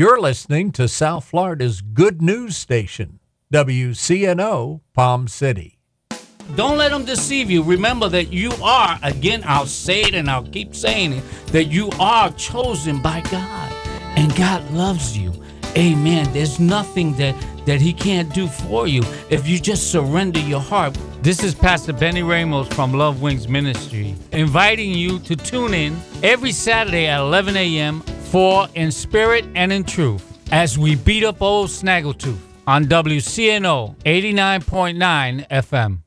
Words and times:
You're 0.00 0.20
listening 0.20 0.70
to 0.74 0.86
South 0.86 1.24
Florida's 1.24 1.80
good 1.80 2.22
news 2.22 2.56
station, 2.56 3.18
WCNO 3.52 4.80
Palm 4.94 5.26
City. 5.26 5.80
Don't 6.54 6.78
let 6.78 6.92
them 6.92 7.04
deceive 7.04 7.50
you. 7.50 7.64
Remember 7.64 8.08
that 8.08 8.32
you 8.32 8.52
are, 8.62 8.96
again, 9.02 9.42
I'll 9.44 9.66
say 9.66 10.02
it 10.02 10.14
and 10.14 10.30
I'll 10.30 10.46
keep 10.46 10.76
saying 10.76 11.14
it, 11.14 11.24
that 11.46 11.64
you 11.64 11.90
are 11.98 12.30
chosen 12.34 13.02
by 13.02 13.22
God 13.22 13.72
and 14.16 14.32
God 14.36 14.70
loves 14.70 15.18
you. 15.18 15.32
Amen. 15.76 16.32
There's 16.32 16.60
nothing 16.60 17.16
that, 17.16 17.34
that 17.66 17.80
He 17.80 17.92
can't 17.92 18.32
do 18.32 18.46
for 18.46 18.86
you 18.86 19.02
if 19.30 19.48
you 19.48 19.58
just 19.58 19.90
surrender 19.90 20.38
your 20.38 20.60
heart. 20.60 20.96
This 21.22 21.42
is 21.42 21.56
Pastor 21.56 21.92
Benny 21.92 22.22
Ramos 22.22 22.68
from 22.68 22.92
Love 22.92 23.20
Wings 23.20 23.48
Ministry, 23.48 24.14
inviting 24.30 24.92
you 24.92 25.18
to 25.18 25.34
tune 25.34 25.74
in 25.74 26.00
every 26.22 26.52
Saturday 26.52 27.08
at 27.08 27.18
11 27.18 27.56
a.m 27.56 28.04
for 28.30 28.68
In 28.74 28.92
Spirit 28.92 29.46
and 29.54 29.72
in 29.72 29.84
Truth 29.84 30.38
as 30.52 30.78
we 30.78 30.96
beat 30.96 31.24
up 31.24 31.40
old 31.40 31.70
Snaggletooth 31.70 32.38
on 32.66 32.84
WCNO 32.84 33.96
89.9 34.04 35.48
FM. 35.48 36.02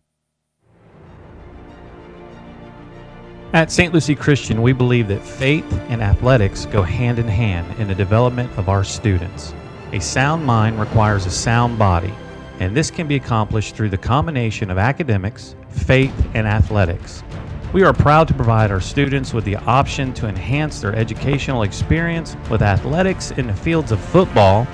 At 3.53 3.71
St. 3.71 3.93
Lucie 3.93 4.15
Christian, 4.15 4.61
we 4.61 4.71
believe 4.71 5.07
that 5.07 5.23
faith 5.23 5.65
and 5.89 6.01
athletics 6.01 6.67
go 6.67 6.83
hand 6.83 7.17
in 7.17 7.27
hand 7.27 7.67
in 7.79 7.87
the 7.87 7.95
development 7.95 8.51
of 8.57 8.69
our 8.69 8.83
students. 8.83 9.53
A 9.91 9.99
sound 9.99 10.45
mind 10.45 10.79
requires 10.79 11.25
a 11.25 11.31
sound 11.31 11.77
body, 11.79 12.13
and 12.59 12.77
this 12.77 12.91
can 12.91 13.07
be 13.07 13.15
accomplished 13.15 13.75
through 13.75 13.89
the 13.89 13.97
combination 13.97 14.69
of 14.69 14.77
academics, 14.77 15.55
faith, 15.69 16.13
and 16.35 16.47
athletics. 16.47 17.23
We 17.73 17.83
are 17.83 17.93
proud 17.93 18.27
to 18.27 18.33
provide 18.33 18.69
our 18.69 18.81
students 18.81 19.33
with 19.33 19.45
the 19.45 19.55
option 19.55 20.13
to 20.15 20.27
enhance 20.27 20.81
their 20.81 20.93
educational 20.93 21.63
experience 21.63 22.35
with 22.49 22.61
athletics 22.61 23.31
in 23.31 23.47
the 23.47 23.53
fields 23.53 23.93
of 23.93 23.99
football, 24.01 24.67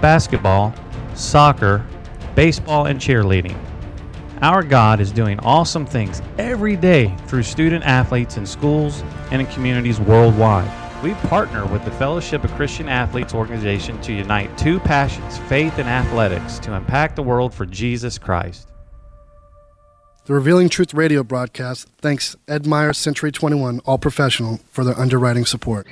basketball, 0.00 0.74
soccer, 1.14 1.86
baseball, 2.34 2.86
and 2.86 2.98
cheerleading. 2.98 3.56
Our 4.42 4.64
God 4.64 5.00
is 5.00 5.12
doing 5.12 5.38
awesome 5.40 5.86
things 5.86 6.22
every 6.36 6.74
day 6.74 7.14
through 7.28 7.44
student 7.44 7.84
athletes 7.84 8.36
in 8.36 8.46
schools 8.46 9.04
and 9.30 9.40
in 9.40 9.46
communities 9.46 10.00
worldwide. 10.00 10.68
We 11.04 11.14
partner 11.28 11.64
with 11.66 11.84
the 11.84 11.92
Fellowship 11.92 12.42
of 12.42 12.50
Christian 12.54 12.88
Athletes 12.88 13.32
organization 13.32 14.00
to 14.00 14.12
unite 14.12 14.58
two 14.58 14.80
passions, 14.80 15.38
faith 15.48 15.78
and 15.78 15.88
athletics, 15.88 16.58
to 16.60 16.74
impact 16.74 17.14
the 17.14 17.22
world 17.22 17.54
for 17.54 17.64
Jesus 17.64 18.18
Christ. 18.18 18.73
The 20.26 20.32
Revealing 20.32 20.70
Truth 20.70 20.94
radio 20.94 21.22
broadcast 21.22 21.86
thanks 21.98 22.34
Ed 22.48 22.66
Meyer 22.66 22.94
Century 22.94 23.30
21 23.30 23.80
All 23.80 23.98
Professional 23.98 24.58
for 24.70 24.82
their 24.82 24.98
underwriting 24.98 25.44
support. 25.44 25.86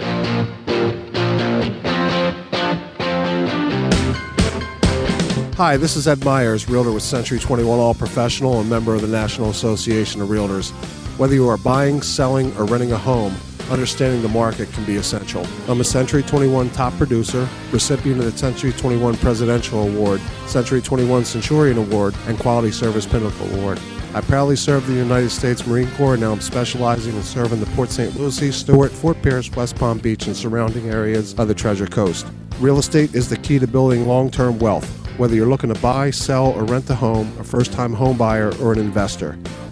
Hi, 5.56 5.76
this 5.76 5.96
is 5.96 6.08
Ed 6.08 6.24
Myers, 6.24 6.66
Realtor 6.66 6.92
with 6.92 7.02
Century 7.02 7.38
21 7.38 7.78
All 7.78 7.92
Professional 7.92 8.58
and 8.58 8.70
member 8.70 8.94
of 8.94 9.02
the 9.02 9.06
National 9.06 9.50
Association 9.50 10.22
of 10.22 10.30
Realtors. 10.30 10.70
Whether 11.18 11.34
you 11.34 11.46
are 11.50 11.58
buying, 11.58 12.00
selling, 12.00 12.56
or 12.56 12.64
renting 12.64 12.92
a 12.92 12.98
home, 12.98 13.36
understanding 13.70 14.22
the 14.22 14.28
market 14.28 14.70
can 14.72 14.84
be 14.84 14.96
essential. 14.96 15.46
I'm 15.68 15.80
a 15.80 15.84
Century 15.84 16.22
21 16.22 16.70
top 16.70 16.92
producer, 16.94 17.48
recipient 17.70 18.20
of 18.20 18.30
the 18.30 18.36
Century 18.36 18.72
21 18.72 19.16
Presidential 19.16 19.88
Award, 19.88 20.20
Century 20.46 20.80
21 20.80 21.24
Centurion 21.24 21.78
Award, 21.78 22.14
and 22.26 22.38
Quality 22.38 22.70
Service 22.70 23.06
Pinnacle 23.06 23.52
Award. 23.54 23.80
I 24.14 24.20
proudly 24.20 24.56
served 24.56 24.86
the 24.86 24.92
United 24.92 25.30
States 25.30 25.66
Marine 25.66 25.90
Corps, 25.92 26.14
and 26.14 26.22
now 26.22 26.32
I'm 26.32 26.40
specializing 26.42 27.16
in 27.16 27.22
serving 27.22 27.60
the 27.60 27.70
Port 27.74 27.88
St. 27.88 28.14
Lucie, 28.18 28.52
Stuart, 28.52 28.92
Fort 28.92 29.22
Pierce, 29.22 29.50
West 29.52 29.76
Palm 29.76 29.98
Beach, 29.98 30.26
and 30.26 30.36
surrounding 30.36 30.90
areas 30.90 31.32
of 31.38 31.48
the 31.48 31.54
Treasure 31.54 31.86
Coast. 31.86 32.26
Real 32.60 32.78
estate 32.78 33.14
is 33.14 33.30
the 33.30 33.38
key 33.38 33.58
to 33.58 33.66
building 33.66 34.06
long 34.06 34.30
term 34.30 34.58
wealth, 34.58 34.86
whether 35.16 35.34
you're 35.34 35.46
looking 35.46 35.72
to 35.72 35.80
buy, 35.80 36.10
sell, 36.10 36.48
or 36.48 36.64
rent 36.64 36.90
a 36.90 36.94
home, 36.94 37.32
a 37.38 37.44
first 37.44 37.72
time 37.72 37.94
home 37.94 38.18
buyer, 38.18 38.52
or 38.60 38.74
an 38.74 38.78
investor. 38.78 39.38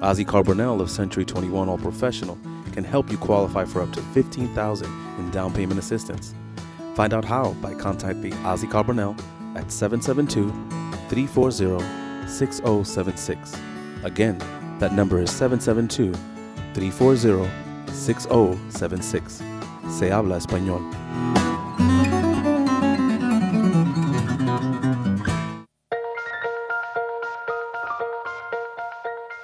Ozzy 0.00 0.24
Carbonell 0.24 0.80
of 0.80 0.90
Century 0.90 1.24
21 1.24 1.68
All 1.68 1.76
Professional 1.76 2.38
can 2.70 2.84
help 2.84 3.10
you 3.10 3.18
qualify 3.18 3.64
for 3.64 3.82
up 3.82 3.92
to 3.94 4.00
15,000 4.00 4.86
in 5.18 5.30
down 5.32 5.52
payment 5.52 5.80
assistance. 5.80 6.36
Find 6.94 7.12
out 7.12 7.24
how 7.24 7.54
by 7.54 7.74
contacting 7.74 8.32
Ozzy 8.44 8.70
Carbonell 8.70 9.18
at 9.56 9.72
772 9.72 10.50
340 11.08 12.28
6076. 12.28 13.56
Again, 14.04 14.38
that 14.78 14.92
number 14.92 15.18
is 15.18 15.32
772 15.32 16.14
340 16.74 17.50
6076. 17.92 19.42
Se 19.88 20.10
habla 20.10 20.36
español. 20.36 21.57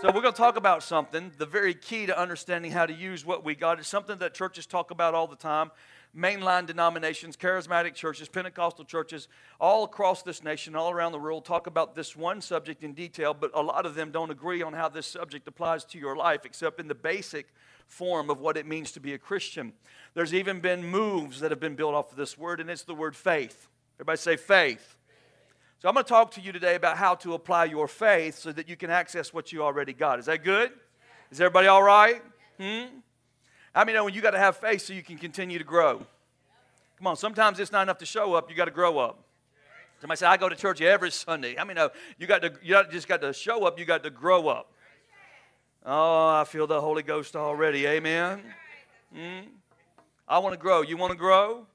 So 0.00 0.06
we're 0.06 0.22
going 0.22 0.32
to 0.32 0.38
talk 0.38 0.56
about 0.56 0.82
something. 0.82 1.30
The 1.36 1.44
very 1.44 1.74
key 1.74 2.06
to 2.06 2.18
understanding 2.18 2.72
how 2.72 2.86
to 2.86 2.92
use 2.94 3.26
what 3.26 3.44
we 3.44 3.54
got 3.54 3.78
is 3.78 3.86
something 3.86 4.16
that 4.20 4.32
churches 4.32 4.64
talk 4.64 4.90
about 4.90 5.12
all 5.12 5.26
the 5.26 5.36
time. 5.36 5.70
Mainline 6.16 6.64
denominations, 6.64 7.36
charismatic 7.36 7.92
churches, 7.92 8.26
Pentecostal 8.26 8.86
churches, 8.86 9.28
all 9.60 9.84
across 9.84 10.22
this 10.22 10.42
nation, 10.42 10.74
all 10.74 10.90
around 10.90 11.12
the 11.12 11.18
world, 11.18 11.44
talk 11.44 11.66
about 11.66 11.94
this 11.94 12.16
one 12.16 12.40
subject 12.40 12.82
in 12.82 12.94
detail, 12.94 13.34
but 13.34 13.50
a 13.52 13.60
lot 13.60 13.84
of 13.84 13.94
them 13.94 14.10
don't 14.10 14.30
agree 14.30 14.62
on 14.62 14.72
how 14.72 14.88
this 14.88 15.06
subject 15.06 15.46
applies 15.46 15.84
to 15.84 15.98
your 15.98 16.16
life, 16.16 16.46
except 16.46 16.80
in 16.80 16.88
the 16.88 16.94
basic 16.94 17.48
form 17.86 18.30
of 18.30 18.40
what 18.40 18.56
it 18.56 18.66
means 18.66 18.92
to 18.92 19.00
be 19.00 19.12
a 19.12 19.18
Christian. 19.18 19.74
There's 20.14 20.32
even 20.32 20.60
been 20.60 20.82
moves 20.82 21.40
that 21.40 21.50
have 21.50 21.60
been 21.60 21.76
built 21.76 21.92
off 21.92 22.10
of 22.10 22.16
this 22.16 22.38
word, 22.38 22.58
and 22.58 22.70
it's 22.70 22.84
the 22.84 22.94
word 22.94 23.14
faith. 23.14 23.68
Everybody 23.96 24.16
say 24.16 24.38
faith. 24.38 24.96
So 25.80 25.88
I'm 25.88 25.94
going 25.94 26.04
to 26.04 26.08
talk 26.10 26.32
to 26.32 26.42
you 26.42 26.52
today 26.52 26.74
about 26.74 26.98
how 26.98 27.14
to 27.16 27.32
apply 27.32 27.64
your 27.64 27.88
faith 27.88 28.38
so 28.38 28.52
that 28.52 28.68
you 28.68 28.76
can 28.76 28.90
access 28.90 29.32
what 29.32 29.50
you 29.50 29.62
already 29.62 29.94
got. 29.94 30.18
Is 30.18 30.26
that 30.26 30.44
good? 30.44 30.72
Is 31.30 31.40
everybody 31.40 31.68
all 31.68 31.82
right? 31.82 32.22
Hmm? 32.60 32.98
I 33.74 33.86
mean, 33.86 34.04
when 34.04 34.12
you 34.12 34.20
got 34.20 34.32
to 34.32 34.38
have 34.38 34.58
faith 34.58 34.82
so 34.82 34.92
you 34.92 35.02
can 35.02 35.16
continue 35.16 35.56
to 35.56 35.64
grow. 35.64 36.04
Come 36.98 37.06
on, 37.06 37.16
sometimes 37.16 37.58
it's 37.58 37.72
not 37.72 37.80
enough 37.80 37.96
to 37.96 38.04
show 38.04 38.34
up, 38.34 38.50
you 38.50 38.56
got 38.56 38.66
to 38.66 38.70
grow 38.70 38.98
up. 38.98 39.24
Somebody 40.02 40.18
say, 40.18 40.26
I 40.26 40.36
go 40.36 40.50
to 40.50 40.54
church 40.54 40.82
every 40.82 41.10
Sunday. 41.10 41.58
I 41.58 41.64
mean, 41.64 41.76
no, 41.76 41.88
you 42.18 42.26
got 42.26 42.42
to, 42.42 42.52
you 42.62 42.78
just 42.90 43.08
got 43.08 43.22
to 43.22 43.32
show 43.32 43.64
up, 43.64 43.78
you 43.78 43.86
got 43.86 44.02
to 44.02 44.10
grow 44.10 44.48
up. 44.48 44.70
Oh, 45.86 46.28
I 46.28 46.44
feel 46.44 46.66
the 46.66 46.78
Holy 46.78 47.02
Ghost 47.02 47.34
already. 47.36 47.86
Amen. 47.86 48.42
Mm. 49.16 49.46
I 50.28 50.40
want 50.40 50.52
to 50.52 50.60
grow. 50.60 50.82
You 50.82 50.98
want 50.98 51.12
to 51.12 51.18
grow? 51.18 51.66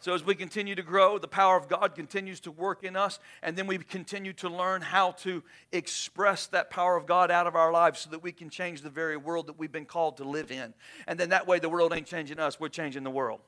So, 0.00 0.14
as 0.14 0.24
we 0.24 0.36
continue 0.36 0.76
to 0.76 0.82
grow, 0.82 1.18
the 1.18 1.26
power 1.26 1.56
of 1.56 1.68
God 1.68 1.94
continues 1.96 2.38
to 2.40 2.52
work 2.52 2.84
in 2.84 2.94
us, 2.94 3.18
and 3.42 3.56
then 3.56 3.66
we 3.66 3.78
continue 3.78 4.32
to 4.34 4.48
learn 4.48 4.80
how 4.80 5.12
to 5.12 5.42
express 5.72 6.46
that 6.48 6.70
power 6.70 6.96
of 6.96 7.06
God 7.06 7.32
out 7.32 7.48
of 7.48 7.56
our 7.56 7.72
lives 7.72 8.00
so 8.00 8.10
that 8.10 8.22
we 8.22 8.30
can 8.30 8.48
change 8.48 8.82
the 8.82 8.90
very 8.90 9.16
world 9.16 9.48
that 9.48 9.58
we've 9.58 9.72
been 9.72 9.84
called 9.84 10.18
to 10.18 10.24
live 10.24 10.52
in. 10.52 10.72
And 11.08 11.18
then 11.18 11.30
that 11.30 11.48
way, 11.48 11.58
the 11.58 11.68
world 11.68 11.92
ain't 11.92 12.06
changing 12.06 12.38
us, 12.38 12.60
we're 12.60 12.68
changing 12.68 13.02
the 13.02 13.10
world. 13.10 13.40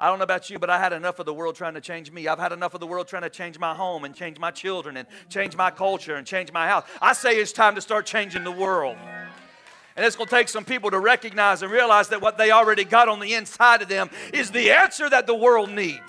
I 0.00 0.08
don't 0.08 0.18
know 0.18 0.24
about 0.24 0.48
you, 0.48 0.58
but 0.58 0.70
I 0.70 0.78
had 0.78 0.94
enough 0.94 1.18
of 1.18 1.26
the 1.26 1.34
world 1.34 1.56
trying 1.56 1.74
to 1.74 1.80
change 1.80 2.10
me. 2.10 2.26
I've 2.26 2.38
had 2.38 2.52
enough 2.52 2.72
of 2.72 2.80
the 2.80 2.86
world 2.86 3.06
trying 3.06 3.22
to 3.22 3.30
change 3.30 3.58
my 3.58 3.74
home 3.74 4.04
and 4.04 4.14
change 4.14 4.38
my 4.38 4.50
children 4.50 4.96
and 4.96 5.06
change 5.28 5.54
my 5.56 5.70
culture 5.70 6.16
and 6.16 6.26
change 6.26 6.50
my 6.52 6.66
house. 6.66 6.84
I 7.02 7.12
say 7.12 7.36
it's 7.36 7.52
time 7.52 7.74
to 7.74 7.82
start 7.82 8.06
changing 8.06 8.42
the 8.42 8.50
world. 8.50 8.96
And 9.96 10.06
it's 10.06 10.16
going 10.16 10.28
to 10.28 10.34
take 10.34 10.48
some 10.48 10.64
people 10.64 10.90
to 10.90 10.98
recognize 10.98 11.62
and 11.62 11.70
realize 11.70 12.08
that 12.08 12.20
what 12.20 12.38
they 12.38 12.50
already 12.50 12.84
got 12.84 13.08
on 13.08 13.20
the 13.20 13.34
inside 13.34 13.82
of 13.82 13.88
them 13.88 14.08
is 14.32 14.50
the 14.50 14.70
answer 14.70 15.10
that 15.10 15.26
the 15.26 15.34
world 15.34 15.70
needs. 15.70 16.00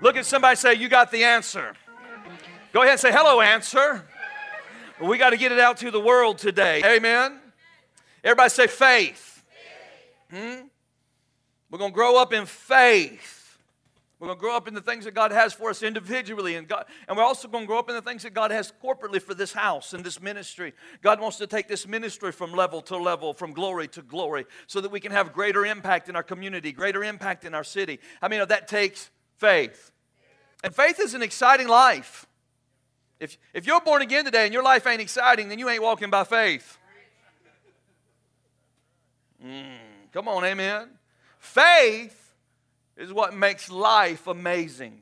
Look 0.00 0.16
at 0.16 0.26
somebody 0.26 0.56
say, 0.56 0.74
You 0.74 0.88
got 0.88 1.10
the 1.10 1.24
answer. 1.24 1.74
Go 2.72 2.80
ahead 2.80 2.92
and 2.92 3.00
say, 3.00 3.12
Hello, 3.12 3.40
answer. 3.40 4.04
we 5.00 5.18
got 5.18 5.30
to 5.30 5.36
get 5.36 5.52
it 5.52 5.58
out 5.58 5.78
to 5.78 5.90
the 5.90 6.00
world 6.00 6.38
today. 6.38 6.82
Amen. 6.84 7.38
Everybody 8.24 8.50
say, 8.50 8.66
Faith. 8.66 9.44
Hmm? 10.30 10.66
We're 11.70 11.78
going 11.78 11.90
to 11.90 11.94
grow 11.94 12.20
up 12.20 12.32
in 12.32 12.46
faith. 12.46 13.41
We're 14.22 14.28
going 14.28 14.38
to 14.38 14.40
grow 14.40 14.56
up 14.56 14.68
in 14.68 14.74
the 14.74 14.80
things 14.80 15.04
that 15.04 15.14
God 15.14 15.32
has 15.32 15.52
for 15.52 15.68
us 15.68 15.82
individually, 15.82 16.54
and, 16.54 16.68
God, 16.68 16.84
and 17.08 17.16
we're 17.16 17.24
also 17.24 17.48
going 17.48 17.64
to 17.64 17.66
grow 17.66 17.80
up 17.80 17.88
in 17.88 17.96
the 17.96 18.02
things 18.02 18.22
that 18.22 18.32
God 18.32 18.52
has 18.52 18.72
corporately 18.80 19.20
for 19.20 19.34
this 19.34 19.52
house 19.52 19.94
and 19.94 20.04
this 20.04 20.22
ministry. 20.22 20.74
God 21.02 21.20
wants 21.20 21.38
to 21.38 21.48
take 21.48 21.66
this 21.66 21.88
ministry 21.88 22.30
from 22.30 22.52
level 22.52 22.80
to 22.82 22.96
level, 22.96 23.34
from 23.34 23.52
glory 23.52 23.88
to 23.88 24.00
glory, 24.00 24.46
so 24.68 24.80
that 24.80 24.92
we 24.92 25.00
can 25.00 25.10
have 25.10 25.32
greater 25.32 25.66
impact 25.66 26.08
in 26.08 26.14
our 26.14 26.22
community, 26.22 26.70
greater 26.70 27.02
impact 27.02 27.44
in 27.44 27.52
our 27.52 27.64
city. 27.64 27.98
I 28.22 28.28
mean, 28.28 28.46
that 28.46 28.68
takes 28.68 29.10
faith. 29.38 29.90
And 30.62 30.72
faith 30.72 31.00
is 31.00 31.14
an 31.14 31.22
exciting 31.22 31.66
life. 31.66 32.24
If, 33.18 33.36
if 33.52 33.66
you're 33.66 33.80
born 33.80 34.02
again 34.02 34.24
today 34.24 34.44
and 34.44 34.54
your 34.54 34.62
life 34.62 34.86
ain't 34.86 35.00
exciting, 35.00 35.48
then 35.48 35.58
you 35.58 35.68
ain't 35.68 35.82
walking 35.82 36.10
by 36.10 36.22
faith. 36.22 36.78
Mm, 39.44 39.78
come 40.12 40.28
on, 40.28 40.44
amen. 40.44 40.90
Faith 41.40 42.21
is 42.96 43.12
what 43.12 43.34
makes 43.34 43.70
life 43.70 44.26
amazing. 44.26 45.00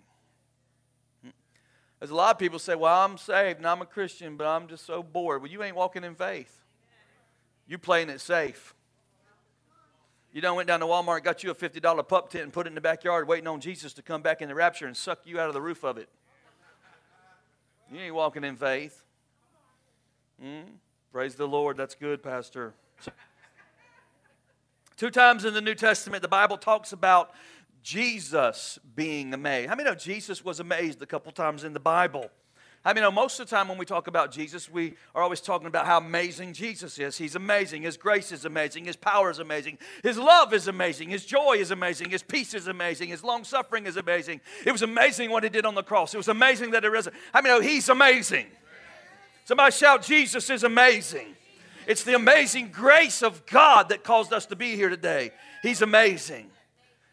There's 1.98 2.10
a 2.10 2.14
lot 2.14 2.32
of 2.32 2.38
people 2.38 2.58
say, 2.58 2.74
Well, 2.74 3.04
I'm 3.04 3.18
saved 3.18 3.58
and 3.58 3.66
I'm 3.66 3.82
a 3.82 3.86
Christian, 3.86 4.36
but 4.36 4.46
I'm 4.46 4.68
just 4.68 4.86
so 4.86 5.02
bored. 5.02 5.42
Well, 5.42 5.50
you 5.50 5.62
ain't 5.62 5.76
walking 5.76 6.02
in 6.02 6.14
faith. 6.14 6.56
You're 7.66 7.78
playing 7.78 8.08
it 8.08 8.20
safe. 8.20 8.74
You 10.32 10.40
done 10.40 10.56
went 10.56 10.68
down 10.68 10.80
to 10.80 10.86
Walmart, 10.86 11.24
got 11.24 11.42
you 11.42 11.50
a 11.50 11.54
$50 11.54 12.08
pup 12.08 12.30
tent 12.30 12.44
and 12.44 12.52
put 12.52 12.66
it 12.66 12.68
in 12.68 12.74
the 12.74 12.80
backyard 12.80 13.26
waiting 13.26 13.48
on 13.48 13.60
Jesus 13.60 13.92
to 13.94 14.02
come 14.02 14.22
back 14.22 14.40
in 14.40 14.48
the 14.48 14.54
rapture 14.54 14.86
and 14.86 14.96
suck 14.96 15.20
you 15.24 15.40
out 15.40 15.48
of 15.48 15.54
the 15.54 15.60
roof 15.60 15.84
of 15.84 15.98
it. 15.98 16.08
You 17.92 18.00
ain't 18.00 18.14
walking 18.14 18.44
in 18.44 18.56
faith. 18.56 19.02
Mm? 20.42 20.62
Praise 21.12 21.34
the 21.34 21.48
Lord. 21.48 21.76
That's 21.76 21.96
good, 21.96 22.22
Pastor. 22.22 22.74
Two 24.96 25.10
times 25.10 25.44
in 25.44 25.54
the 25.54 25.60
New 25.60 25.74
Testament, 25.74 26.22
the 26.22 26.28
Bible 26.28 26.56
talks 26.56 26.92
about 26.92 27.32
Jesus 27.82 28.78
being 28.94 29.32
amazed. 29.34 29.68
How 29.68 29.74
many 29.74 29.88
know 29.88 29.94
Jesus 29.94 30.44
was 30.44 30.60
amazed 30.60 31.00
a 31.02 31.06
couple 31.06 31.32
times 31.32 31.64
in 31.64 31.72
the 31.72 31.80
Bible? 31.80 32.30
I 32.82 32.94
mean, 32.94 33.02
know 33.02 33.10
most 33.10 33.38
of 33.38 33.48
the 33.48 33.54
time 33.54 33.68
when 33.68 33.76
we 33.76 33.84
talk 33.84 34.06
about 34.06 34.32
Jesus, 34.32 34.70
we 34.70 34.94
are 35.14 35.22
always 35.22 35.42
talking 35.42 35.66
about 35.66 35.84
how 35.84 35.98
amazing 35.98 36.54
Jesus 36.54 36.98
is. 36.98 37.18
He's 37.18 37.36
amazing. 37.36 37.82
His 37.82 37.98
grace 37.98 38.32
is 38.32 38.46
amazing. 38.46 38.86
His 38.86 38.96
power 38.96 39.30
is 39.30 39.38
amazing. 39.38 39.76
His 40.02 40.16
love 40.16 40.54
is 40.54 40.66
amazing. 40.66 41.10
His 41.10 41.26
joy 41.26 41.56
is 41.58 41.72
amazing. 41.72 42.08
His 42.08 42.22
peace 42.22 42.54
is 42.54 42.68
amazing. 42.68 43.10
His 43.10 43.22
long 43.22 43.44
suffering 43.44 43.84
is 43.84 43.98
amazing. 43.98 44.40
It 44.64 44.72
was 44.72 44.80
amazing 44.80 45.30
what 45.30 45.42
he 45.42 45.50
did 45.50 45.66
on 45.66 45.74
the 45.74 45.82
cross. 45.82 46.14
It 46.14 46.16
was 46.16 46.28
amazing 46.28 46.70
that 46.70 46.82
he 46.82 46.88
risen. 46.88 47.12
I 47.34 47.42
mean, 47.42 47.62
he's 47.62 47.90
amazing. 47.90 48.46
Somebody 49.44 49.72
shout, 49.72 50.02
Jesus 50.02 50.48
is 50.48 50.64
amazing. 50.64 51.34
It's 51.86 52.04
the 52.04 52.14
amazing 52.14 52.70
grace 52.70 53.22
of 53.22 53.44
God 53.44 53.90
that 53.90 54.04
caused 54.04 54.32
us 54.32 54.46
to 54.46 54.56
be 54.56 54.74
here 54.74 54.88
today. 54.88 55.32
He's 55.62 55.82
amazing. 55.82 56.50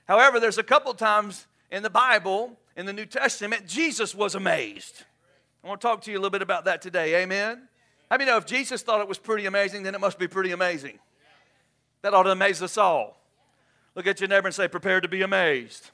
However, 0.07 0.39
there's 0.39 0.57
a 0.57 0.63
couple 0.63 0.93
times 0.93 1.47
in 1.69 1.83
the 1.83 1.89
Bible, 1.89 2.57
in 2.75 2.85
the 2.85 2.93
New 2.93 3.05
Testament, 3.05 3.67
Jesus 3.67 4.15
was 4.15 4.35
amazed. 4.35 5.03
I 5.63 5.67
want 5.67 5.81
to 5.81 5.87
talk 5.87 6.01
to 6.03 6.11
you 6.11 6.17
a 6.17 6.19
little 6.19 6.29
bit 6.29 6.41
about 6.41 6.65
that 6.65 6.81
today. 6.81 7.21
Amen. 7.23 7.67
How 8.09 8.17
I 8.17 8.23
know 8.23 8.37
if 8.37 8.45
Jesus 8.45 8.81
thought 8.81 9.01
it 9.01 9.07
was 9.07 9.17
pretty 9.17 9.45
amazing, 9.45 9.83
then 9.83 9.93
it 9.95 9.99
must 9.99 10.17
be 10.17 10.27
pretty 10.27 10.51
amazing. 10.51 10.99
That 12.03 12.13
ought 12.13 12.23
to 12.23 12.31
amaze 12.31 12.61
us 12.61 12.77
all. 12.77 13.21
Look 13.95 14.07
at 14.07 14.19
your 14.21 14.29
neighbor 14.29 14.47
and 14.47 14.55
say, 14.55 14.67
Prepare 14.67 15.01
to 15.01 15.07
be 15.07 15.23
amazed. 15.23 15.91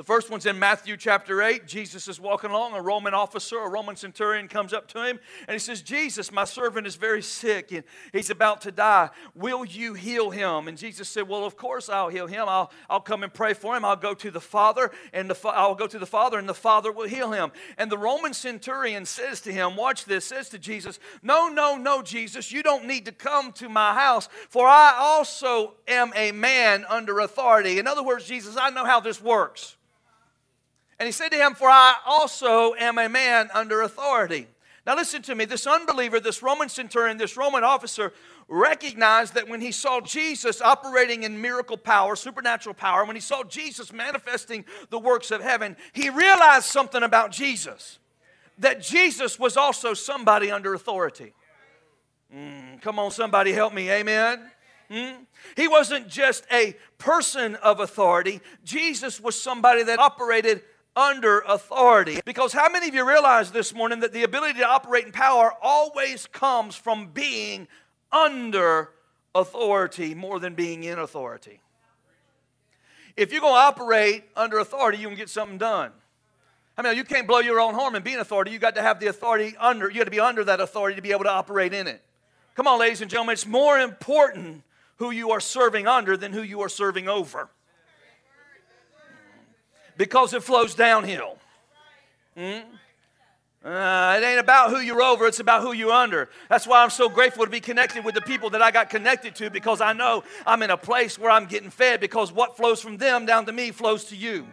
The 0.00 0.04
first 0.04 0.30
one's 0.30 0.46
in 0.46 0.58
Matthew 0.58 0.96
chapter 0.96 1.42
8. 1.42 1.66
Jesus 1.66 2.08
is 2.08 2.18
walking 2.18 2.48
along. 2.48 2.72
A 2.72 2.80
Roman 2.80 3.12
officer, 3.12 3.58
a 3.58 3.68
Roman 3.68 3.96
centurion, 3.96 4.48
comes 4.48 4.72
up 4.72 4.88
to 4.88 5.04
him 5.04 5.20
and 5.46 5.52
he 5.52 5.58
says, 5.58 5.82
Jesus, 5.82 6.32
my 6.32 6.44
servant 6.44 6.86
is 6.86 6.96
very 6.96 7.20
sick 7.20 7.70
and 7.70 7.84
he's 8.10 8.30
about 8.30 8.62
to 8.62 8.72
die. 8.72 9.10
Will 9.34 9.62
you 9.62 9.92
heal 9.92 10.30
him? 10.30 10.68
And 10.68 10.78
Jesus 10.78 11.06
said, 11.06 11.28
Well, 11.28 11.44
of 11.44 11.58
course 11.58 11.90
I'll 11.90 12.08
heal 12.08 12.26
him. 12.26 12.46
I'll, 12.48 12.72
I'll 12.88 13.02
come 13.02 13.22
and 13.22 13.34
pray 13.34 13.52
for 13.52 13.76
him. 13.76 13.84
I'll 13.84 13.94
go 13.94 14.14
to 14.14 14.30
the 14.30 14.40
Father 14.40 14.90
and 15.12 15.28
the, 15.28 15.48
I'll 15.48 15.74
go 15.74 15.86
to 15.86 15.98
the 15.98 16.06
Father 16.06 16.38
and 16.38 16.48
the 16.48 16.54
Father 16.54 16.90
will 16.90 17.06
heal 17.06 17.32
him. 17.32 17.52
And 17.76 17.92
the 17.92 17.98
Roman 17.98 18.32
centurion 18.32 19.04
says 19.04 19.42
to 19.42 19.52
him, 19.52 19.76
Watch 19.76 20.06
this, 20.06 20.24
says 20.24 20.48
to 20.48 20.58
Jesus, 20.58 20.98
No, 21.22 21.48
no, 21.48 21.76
no, 21.76 22.00
Jesus, 22.00 22.50
you 22.50 22.62
don't 22.62 22.86
need 22.86 23.04
to 23.04 23.12
come 23.12 23.52
to 23.52 23.68
my 23.68 23.92
house, 23.92 24.30
for 24.48 24.66
I 24.66 24.94
also 24.98 25.74
am 25.86 26.10
a 26.16 26.32
man 26.32 26.86
under 26.88 27.18
authority. 27.18 27.78
In 27.78 27.86
other 27.86 28.02
words, 28.02 28.24
Jesus, 28.24 28.56
I 28.58 28.70
know 28.70 28.86
how 28.86 29.00
this 29.00 29.20
works. 29.20 29.76
And 31.00 31.06
he 31.06 31.12
said 31.12 31.30
to 31.30 31.38
him, 31.38 31.54
For 31.54 31.68
I 31.68 31.96
also 32.04 32.74
am 32.74 32.98
a 32.98 33.08
man 33.08 33.48
under 33.54 33.80
authority. 33.80 34.46
Now, 34.86 34.96
listen 34.96 35.22
to 35.22 35.34
me. 35.34 35.46
This 35.46 35.66
unbeliever, 35.66 36.20
this 36.20 36.42
Roman 36.42 36.68
centurion, 36.68 37.16
this 37.16 37.38
Roman 37.38 37.64
officer 37.64 38.12
recognized 38.48 39.34
that 39.34 39.48
when 39.48 39.62
he 39.62 39.72
saw 39.72 40.02
Jesus 40.02 40.60
operating 40.60 41.22
in 41.22 41.40
miracle 41.40 41.78
power, 41.78 42.16
supernatural 42.16 42.74
power, 42.74 43.06
when 43.06 43.16
he 43.16 43.20
saw 43.20 43.42
Jesus 43.44 43.94
manifesting 43.94 44.66
the 44.90 44.98
works 44.98 45.30
of 45.30 45.40
heaven, 45.40 45.74
he 45.94 46.10
realized 46.10 46.66
something 46.66 47.02
about 47.02 47.30
Jesus 47.30 47.98
that 48.58 48.82
Jesus 48.82 49.38
was 49.38 49.56
also 49.56 49.94
somebody 49.94 50.50
under 50.50 50.74
authority. 50.74 51.32
Mm, 52.34 52.82
come 52.82 52.98
on, 52.98 53.10
somebody 53.10 53.52
help 53.52 53.72
me. 53.72 53.90
Amen. 53.90 54.50
Mm? 54.90 55.16
He 55.56 55.66
wasn't 55.66 56.08
just 56.08 56.44
a 56.52 56.76
person 56.98 57.54
of 57.56 57.80
authority, 57.80 58.42
Jesus 58.64 59.18
was 59.18 59.40
somebody 59.40 59.82
that 59.84 59.98
operated 59.98 60.62
under 61.00 61.40
authority. 61.40 62.20
Because 62.24 62.52
how 62.52 62.68
many 62.68 62.88
of 62.88 62.94
you 62.94 63.08
realize 63.08 63.50
this 63.50 63.74
morning 63.74 64.00
that 64.00 64.12
the 64.12 64.22
ability 64.22 64.58
to 64.58 64.66
operate 64.66 65.06
in 65.06 65.12
power 65.12 65.52
always 65.62 66.26
comes 66.26 66.76
from 66.76 67.08
being 67.08 67.66
under 68.12 68.90
authority 69.34 70.14
more 70.14 70.38
than 70.38 70.54
being 70.54 70.84
in 70.84 70.98
authority? 70.98 71.60
If 73.16 73.32
you're 73.32 73.40
going 73.40 73.54
to 73.54 73.58
operate 73.58 74.24
under 74.36 74.58
authority, 74.58 74.98
you 74.98 75.08
can 75.08 75.16
get 75.16 75.30
something 75.30 75.58
done. 75.58 75.92
I 76.76 76.82
mean, 76.82 76.96
you 76.96 77.04
can't 77.04 77.26
blow 77.26 77.40
your 77.40 77.60
own 77.60 77.74
horn 77.74 77.94
and 77.94 78.04
be 78.04 78.14
an 78.14 78.20
authority. 78.20 78.50
You 78.50 78.58
got 78.58 78.74
to 78.76 78.82
have 78.82 79.00
the 79.00 79.08
authority 79.08 79.56
under, 79.58 79.90
you 79.90 79.98
got 79.98 80.04
to 80.04 80.10
be 80.10 80.20
under 80.20 80.44
that 80.44 80.60
authority 80.60 80.96
to 80.96 81.02
be 81.02 81.12
able 81.12 81.24
to 81.24 81.30
operate 81.30 81.74
in 81.74 81.86
it. 81.86 82.02
Come 82.54 82.66
on, 82.66 82.78
ladies 82.78 83.00
and 83.00 83.10
gentlemen, 83.10 83.32
it's 83.34 83.46
more 83.46 83.78
important 83.78 84.62
who 84.96 85.10
you 85.10 85.30
are 85.30 85.40
serving 85.40 85.86
under 85.86 86.16
than 86.16 86.32
who 86.32 86.42
you 86.42 86.60
are 86.60 86.68
serving 86.68 87.08
over 87.08 87.48
because 90.00 90.32
it 90.32 90.42
flows 90.42 90.74
downhill. 90.74 91.36
Hmm? 92.34 92.60
Uh, 93.62 94.16
it 94.18 94.24
ain't 94.24 94.40
about 94.40 94.70
who 94.70 94.78
you're 94.78 95.02
over, 95.02 95.26
it's 95.26 95.40
about 95.40 95.60
who 95.60 95.74
you're 95.74 95.92
under. 95.92 96.30
That's 96.48 96.66
why 96.66 96.82
I'm 96.82 96.88
so 96.88 97.10
grateful 97.10 97.44
to 97.44 97.50
be 97.50 97.60
connected 97.60 98.02
with 98.02 98.14
the 98.14 98.22
people 98.22 98.48
that 98.50 98.62
I 98.62 98.70
got 98.70 98.88
connected 98.88 99.34
to 99.34 99.50
because 99.50 99.82
I 99.82 99.92
know 99.92 100.24
I'm 100.46 100.62
in 100.62 100.70
a 100.70 100.76
place 100.78 101.18
where 101.18 101.30
I'm 101.30 101.44
getting 101.44 101.68
fed 101.68 102.00
because 102.00 102.32
what 102.32 102.56
flows 102.56 102.80
from 102.80 102.96
them 102.96 103.26
down 103.26 103.44
to 103.44 103.52
me 103.52 103.72
flows 103.72 104.04
to 104.06 104.16
you. 104.16 104.46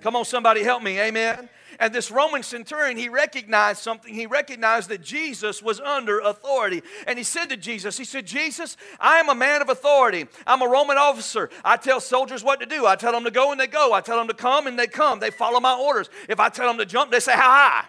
Come 0.00 0.16
on, 0.16 0.24
somebody 0.24 0.64
help 0.64 0.82
me. 0.82 0.98
Amen. 0.98 1.48
And 1.80 1.94
this 1.94 2.10
Roman 2.10 2.42
centurion, 2.42 2.98
he 2.98 3.08
recognized 3.08 3.80
something. 3.80 4.14
He 4.14 4.26
recognized 4.26 4.90
that 4.90 5.02
Jesus 5.02 5.62
was 5.62 5.80
under 5.80 6.20
authority. 6.20 6.82
And 7.06 7.18
he 7.18 7.24
said 7.24 7.46
to 7.46 7.56
Jesus, 7.56 7.96
He 7.96 8.04
said, 8.04 8.26
Jesus, 8.26 8.76
I 9.00 9.18
am 9.18 9.30
a 9.30 9.34
man 9.34 9.62
of 9.62 9.70
authority. 9.70 10.26
I'm 10.46 10.60
a 10.60 10.68
Roman 10.68 10.98
officer. 10.98 11.48
I 11.64 11.78
tell 11.78 11.98
soldiers 12.00 12.44
what 12.44 12.60
to 12.60 12.66
do. 12.66 12.86
I 12.86 12.96
tell 12.96 13.12
them 13.12 13.24
to 13.24 13.30
go 13.30 13.50
and 13.50 13.58
they 13.58 13.66
go. 13.66 13.94
I 13.94 14.02
tell 14.02 14.18
them 14.18 14.28
to 14.28 14.34
come 14.34 14.66
and 14.66 14.78
they 14.78 14.86
come. 14.86 15.20
They 15.20 15.30
follow 15.30 15.58
my 15.58 15.74
orders. 15.74 16.10
If 16.28 16.38
I 16.38 16.50
tell 16.50 16.68
them 16.68 16.76
to 16.78 16.86
jump, 16.86 17.10
they 17.10 17.20
say, 17.20 17.32
How 17.32 17.50
high? 17.50 17.84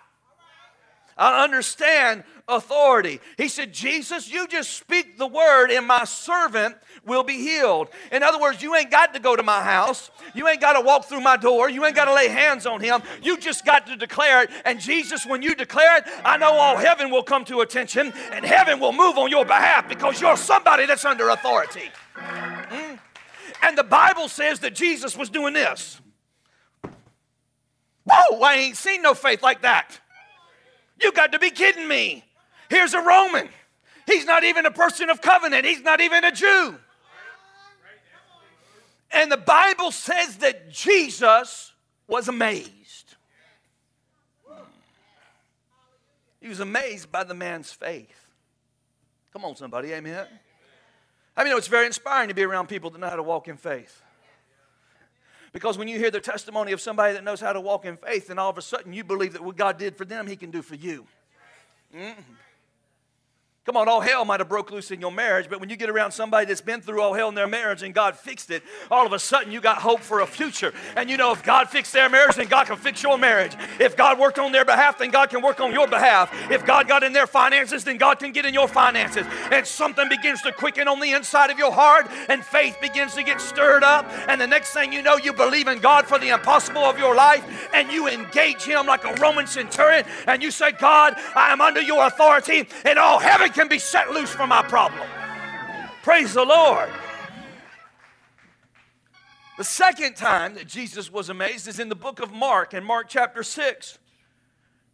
I 1.17 1.43
understand 1.43 2.23
authority. 2.47 3.19
He 3.37 3.47
said, 3.47 3.73
Jesus, 3.73 4.31
you 4.31 4.47
just 4.47 4.73
speak 4.73 5.17
the 5.17 5.27
word, 5.27 5.71
and 5.71 5.87
my 5.87 6.03
servant 6.03 6.75
will 7.05 7.23
be 7.23 7.37
healed. 7.37 7.89
In 8.11 8.23
other 8.23 8.39
words, 8.39 8.61
you 8.61 8.75
ain't 8.75 8.91
got 8.91 9.13
to 9.13 9.19
go 9.19 9.35
to 9.35 9.43
my 9.43 9.61
house. 9.61 10.11
You 10.33 10.47
ain't 10.47 10.61
got 10.61 10.73
to 10.73 10.81
walk 10.81 11.05
through 11.05 11.21
my 11.21 11.37
door. 11.37 11.69
You 11.69 11.85
ain't 11.85 11.95
got 11.95 12.05
to 12.05 12.13
lay 12.13 12.27
hands 12.27 12.65
on 12.65 12.81
him. 12.81 13.01
You 13.21 13.37
just 13.37 13.65
got 13.65 13.87
to 13.87 13.95
declare 13.95 14.43
it. 14.43 14.49
And 14.65 14.79
Jesus, 14.79 15.25
when 15.25 15.41
you 15.41 15.55
declare 15.55 15.97
it, 15.97 16.03
I 16.23 16.37
know 16.37 16.51
all 16.51 16.77
heaven 16.77 17.09
will 17.09 17.23
come 17.23 17.45
to 17.45 17.61
attention 17.61 18.13
and 18.31 18.45
heaven 18.45 18.79
will 18.79 18.93
move 18.93 19.17
on 19.17 19.29
your 19.29 19.45
behalf 19.45 19.87
because 19.89 20.21
you're 20.21 20.37
somebody 20.37 20.85
that's 20.85 21.05
under 21.05 21.29
authority. 21.29 21.89
Mm? 22.15 22.99
And 23.63 23.77
the 23.77 23.83
Bible 23.83 24.27
says 24.27 24.59
that 24.59 24.75
Jesus 24.75 25.15
was 25.15 25.29
doing 25.29 25.53
this. 25.53 25.99
Whoa, 28.03 28.41
I 28.41 28.55
ain't 28.55 28.77
seen 28.77 29.01
no 29.01 29.13
faith 29.13 29.43
like 29.43 29.61
that. 29.61 29.99
You 31.01 31.11
got 31.11 31.31
to 31.31 31.39
be 31.39 31.49
kidding 31.49 31.87
me. 31.87 32.23
Here's 32.69 32.93
a 32.93 33.01
Roman. 33.01 33.49
He's 34.07 34.25
not 34.25 34.43
even 34.43 34.65
a 34.65 34.71
person 34.71 35.09
of 35.09 35.21
covenant, 35.21 35.65
he's 35.65 35.81
not 35.81 36.01
even 36.01 36.23
a 36.23 36.31
Jew. 36.31 36.75
And 39.13 39.31
the 39.31 39.37
Bible 39.37 39.91
says 39.91 40.37
that 40.37 40.71
Jesus 40.71 41.73
was 42.07 42.27
amazed. 42.27 43.15
He 46.39 46.47
was 46.47 46.59
amazed 46.59 47.11
by 47.11 47.23
the 47.23 47.33
man's 47.33 47.71
faith. 47.71 48.27
Come 49.31 49.45
on, 49.45 49.55
somebody, 49.55 49.93
amen. 49.93 50.25
I 51.37 51.43
mean, 51.43 51.55
it's 51.55 51.67
very 51.67 51.85
inspiring 51.85 52.29
to 52.29 52.33
be 52.33 52.43
around 52.43 52.67
people 52.67 52.89
that 52.89 52.99
know 52.99 53.09
how 53.09 53.15
to 53.15 53.23
walk 53.23 53.47
in 53.47 53.57
faith. 53.57 54.01
Because 55.53 55.77
when 55.77 55.87
you 55.87 55.97
hear 55.97 56.11
the 56.11 56.21
testimony 56.21 56.71
of 56.71 56.79
somebody 56.79 57.13
that 57.13 57.23
knows 57.23 57.41
how 57.41 57.53
to 57.53 57.59
walk 57.59 57.85
in 57.85 57.97
faith, 57.97 58.27
then 58.27 58.39
all 58.39 58.49
of 58.49 58.57
a 58.57 58.61
sudden 58.61 58.93
you 58.93 59.03
believe 59.03 59.33
that 59.33 59.43
what 59.43 59.57
God 59.57 59.77
did 59.77 59.97
for 59.97 60.05
them, 60.05 60.27
He 60.27 60.35
can 60.35 60.51
do 60.51 60.61
for 60.61 60.75
you. 60.75 61.05
Mm-hmm. 61.95 62.21
Come 63.63 63.77
on, 63.77 63.87
all 63.87 64.01
hell 64.01 64.25
might 64.25 64.39
have 64.39 64.49
broke 64.49 64.71
loose 64.71 64.89
in 64.89 64.99
your 64.99 65.11
marriage, 65.11 65.47
but 65.47 65.59
when 65.59 65.69
you 65.69 65.75
get 65.75 65.87
around 65.87 66.13
somebody 66.13 66.47
that's 66.47 66.61
been 66.61 66.81
through 66.81 66.99
all 66.99 67.13
hell 67.13 67.29
in 67.29 67.35
their 67.35 67.47
marriage 67.47 67.83
and 67.83 67.93
God 67.93 68.17
fixed 68.17 68.49
it, 68.49 68.63
all 68.89 69.05
of 69.05 69.13
a 69.13 69.19
sudden 69.19 69.51
you 69.51 69.61
got 69.61 69.77
hope 69.77 69.99
for 69.99 70.21
a 70.21 70.25
future. 70.25 70.73
And 70.97 71.11
you 71.11 71.15
know 71.15 71.31
if 71.31 71.43
God 71.43 71.69
fixed 71.69 71.93
their 71.93 72.09
marriage, 72.09 72.37
then 72.37 72.47
God 72.47 72.65
can 72.65 72.77
fix 72.77 73.03
your 73.03 73.19
marriage. 73.19 73.53
If 73.79 73.95
God 73.95 74.17
worked 74.17 74.39
on 74.39 74.51
their 74.51 74.65
behalf, 74.65 74.97
then 74.97 75.11
God 75.11 75.29
can 75.29 75.43
work 75.43 75.59
on 75.59 75.71
your 75.73 75.87
behalf. 75.87 76.33
If 76.49 76.65
God 76.65 76.87
got 76.87 77.03
in 77.03 77.13
their 77.13 77.27
finances, 77.27 77.83
then 77.83 77.97
God 77.97 78.17
can 78.17 78.31
get 78.31 78.47
in 78.47 78.53
your 78.55 78.67
finances. 78.67 79.27
And 79.51 79.67
something 79.67 80.09
begins 80.09 80.41
to 80.41 80.51
quicken 80.51 80.87
on 80.87 80.99
the 80.99 81.11
inside 81.11 81.51
of 81.51 81.59
your 81.59 81.71
heart, 81.71 82.09
and 82.29 82.43
faith 82.43 82.77
begins 82.81 83.13
to 83.13 83.21
get 83.21 83.39
stirred 83.39 83.83
up. 83.83 84.09
And 84.27 84.41
the 84.41 84.47
next 84.47 84.73
thing 84.73 84.91
you 84.91 85.03
know, 85.03 85.17
you 85.17 85.33
believe 85.33 85.67
in 85.67 85.77
God 85.77 86.07
for 86.07 86.17
the 86.17 86.29
impossible 86.29 86.81
of 86.81 86.97
your 86.97 87.13
life, 87.13 87.45
and 87.75 87.91
you 87.91 88.07
engage 88.07 88.63
Him 88.63 88.87
like 88.87 89.03
a 89.03 89.13
Roman 89.21 89.45
centurion, 89.45 90.03
and 90.25 90.41
you 90.41 90.49
say, 90.49 90.71
God, 90.71 91.13
I 91.35 91.51
am 91.51 91.61
under 91.61 91.81
your 91.81 92.07
authority, 92.07 92.67
and 92.85 92.97
all 92.97 93.19
heaven 93.19 93.50
can 93.53 93.67
be 93.67 93.79
set 93.79 94.11
loose 94.11 94.31
from 94.31 94.49
my 94.49 94.61
problem. 94.63 95.07
Praise 96.03 96.33
the 96.33 96.45
Lord. 96.45 96.89
The 99.57 99.63
second 99.63 100.15
time 100.15 100.55
that 100.55 100.67
Jesus 100.67 101.11
was 101.11 101.29
amazed 101.29 101.67
is 101.67 101.79
in 101.79 101.89
the 101.89 101.95
book 101.95 102.19
of 102.19 102.31
Mark, 102.31 102.73
in 102.73 102.83
Mark 102.83 103.07
chapter 103.09 103.43
6. 103.43 103.99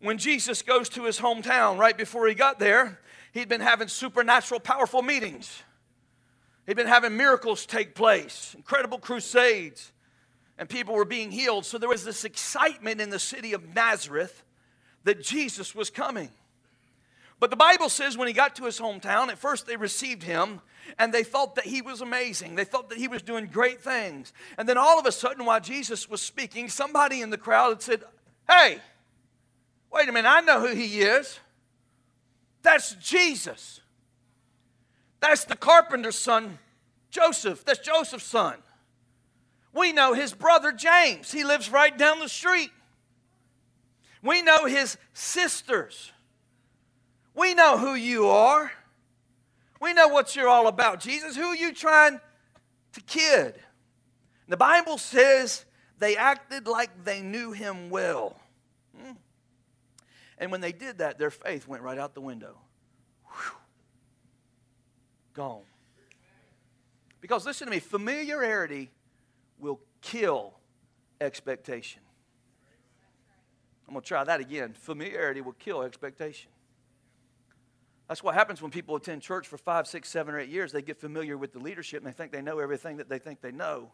When 0.02 0.18
Jesus 0.18 0.62
goes 0.62 0.90
to 0.90 1.06
his 1.06 1.20
hometown, 1.20 1.78
right 1.78 1.98
before 1.98 2.28
he 2.28 2.34
got 2.34 2.60
there, 2.60 3.00
he'd 3.32 3.48
been 3.48 3.62
having 3.62 3.88
supernatural, 3.88 4.60
powerful 4.60 5.02
meetings. 5.02 5.64
He'd 6.66 6.76
been 6.76 6.88
having 6.88 7.16
miracles 7.16 7.66
take 7.66 7.96
place, 7.96 8.54
incredible 8.58 8.98
crusades, 8.98 9.94
and 10.58 10.68
people 10.68 10.96
were 10.96 11.06
being 11.06 11.32
healed. 11.32 11.66
So 11.66 11.78
there 11.78 11.88
was 11.88 12.04
this 12.04 12.26
excitement 12.26 13.00
in 13.00 13.10
the 13.10 13.20
city 13.20 13.54
of 13.54 13.74
Nazareth 13.74 14.44
that 15.06 15.24
Jesus 15.24 15.74
was 15.74 15.90
coming. 15.90 16.30
But 17.40 17.52
the 17.52 17.56
Bible 17.56 17.90
says 17.90 18.18
when 18.18 18.28
he 18.28 18.34
got 18.34 18.56
to 18.56 18.66
his 18.66 18.80
hometown, 18.80 19.30
at 19.30 19.38
first 19.38 19.68
they 19.68 19.76
received 19.76 20.24
him 20.24 20.62
and 20.98 21.14
they 21.14 21.24
thought 21.24 21.56
that 21.56 21.66
he 21.66 21.82
was 21.82 22.02
amazing. 22.02 22.56
They 22.56 22.64
thought 22.64 22.90
that 22.90 22.98
he 22.98 23.08
was 23.08 23.22
doing 23.22 23.48
great 23.48 23.82
things. 23.82 24.34
And 24.58 24.68
then 24.68 24.78
all 24.78 25.00
of 25.00 25.06
a 25.06 25.12
sudden, 25.12 25.46
while 25.46 25.60
Jesus 25.60 26.10
was 26.10 26.22
speaking, 26.22 26.70
somebody 26.70 27.22
in 27.22 27.30
the 27.30 27.38
crowd 27.38 27.70
had 27.70 27.82
said, 27.82 28.04
Hey, 28.50 28.80
wait 29.92 30.10
a 30.10 30.12
minute, 30.12 30.30
I 30.30 30.42
know 30.42 30.62
who 30.62 30.74
he 30.74 31.02
is. 31.02 31.40
That's 32.64 32.96
Jesus. 32.96 33.82
That's 35.20 35.46
the 35.46 35.56
carpenter's 35.56 36.18
son, 36.18 36.58
Joseph. 37.12 37.64
That's 37.66 37.80
Joseph's 37.80 38.26
son. 38.26 38.56
We 39.74 39.94
know 39.94 40.14
his 40.14 40.34
brother 40.34 40.72
James. 40.72 41.32
He 41.32 41.44
lives 41.44 41.70
right 41.70 41.96
down 41.96 42.20
the 42.20 42.30
street. 42.30 42.72
We 44.24 44.42
know 44.42 44.66
his 44.66 44.98
sisters. 45.14 46.12
We 47.38 47.54
know 47.54 47.78
who 47.78 47.94
you 47.94 48.28
are. 48.28 48.72
We 49.80 49.94
know 49.94 50.08
what 50.08 50.36
you're 50.36 50.48
all 50.48 50.68
about. 50.68 51.00
Jesus, 51.00 51.36
who 51.36 51.44
are 51.44 51.56
you 51.56 51.72
trying 51.72 52.20
to 52.94 53.02
kid? 53.02 53.54
The 54.48 54.58
Bible 54.58 54.98
says 54.98 55.66
they 56.00 56.18
acted 56.18 56.68
like 56.68 57.04
they 57.04 57.22
knew 57.22 57.52
him 57.52 57.92
well. 57.92 58.40
Hmm. 59.00 59.12
And 60.40 60.52
when 60.52 60.62
they 60.62 60.72
did 60.72 60.98
that, 60.98 61.20
their 61.20 61.30
faith 61.30 61.68
went 61.68 61.84
right 61.84 62.00
out 62.00 62.16
the 62.16 62.22
window. 62.22 62.58
Whew. 63.26 63.58
Gone. 65.36 65.62
Because 67.22 67.46
listen 67.46 67.68
to 67.68 67.72
me, 67.72 67.80
familiarity 67.80 68.90
will 69.60 69.80
kill 70.02 70.54
expectation. 71.22 72.02
I'm 73.88 73.94
going 73.94 74.02
to 74.02 74.08
try 74.08 74.24
that 74.24 74.40
again. 74.40 74.74
Familiarity 74.74 75.42
will 75.42 75.54
kill 75.54 75.84
expectation. 75.84 76.50
That's 78.08 78.24
what 78.24 78.36
happens 78.36 78.62
when 78.62 78.72
people 78.72 78.96
attend 78.96 79.22
church 79.22 79.48
for 79.48 79.58
five, 79.58 79.86
six, 79.86 80.10
seven, 80.10 80.34
or 80.34 80.40
eight 80.40 80.50
years. 80.50 80.72
They 80.72 80.82
get 80.82 80.98
familiar 80.98 81.38
with 81.38 81.52
the 81.52 81.60
leadership 81.60 82.04
and 82.04 82.08
they 82.08 82.16
think 82.16 82.32
they 82.32 82.42
know 82.42 82.60
everything 82.60 82.98
that 82.98 83.10
they 83.10 83.20
think 83.20 83.42
they 83.42 83.52
know. 83.52 83.92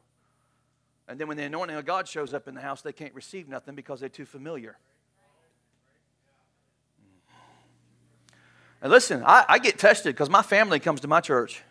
And 1.07 1.19
then 1.19 1.27
when 1.27 1.37
the 1.37 1.43
anointing 1.43 1.75
of 1.75 1.85
God 1.85 2.07
shows 2.07 2.33
up 2.33 2.47
in 2.47 2.55
the 2.55 2.61
house, 2.61 2.81
they 2.81 2.93
can't 2.93 3.13
receive 3.13 3.47
nothing 3.47 3.75
because 3.75 3.99
they're 3.99 4.09
too 4.09 4.25
familiar. 4.25 4.77
And 8.81 8.91
listen, 8.91 9.23
I, 9.25 9.45
I 9.47 9.59
get 9.59 9.79
tested 9.79 10.13
because 10.13 10.29
my 10.29 10.41
family 10.41 10.79
comes 10.79 11.01
to 11.01 11.07
my 11.07 11.21
church. 11.21 11.63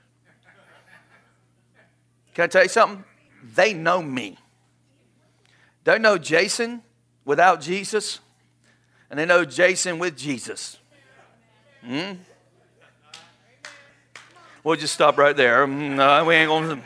Can 2.35 2.45
I 2.45 2.47
tell 2.47 2.63
you 2.63 2.69
something? 2.69 3.05
They 3.55 3.75
know 3.75 4.03
me. 4.03 4.39
They 5.85 5.99
know 5.99 6.17
Jason 6.17 6.83
without 7.25 7.61
Jesus, 7.61 8.21
and 9.11 9.19
they 9.19 9.27
know 9.27 9.45
Jason 9.45 9.99
with 9.99 10.17
Jesus. 10.17 10.79
Hmm? 11.85 12.13
We'll 14.65 14.77
just 14.77 14.95
stop 14.95 15.19
right 15.19 15.37
there. 15.37 15.67
Mm, 15.67 15.97
no, 15.97 16.25
we 16.25 16.35
ain't 16.37 16.49
going 16.49 16.69
to. 16.69 16.83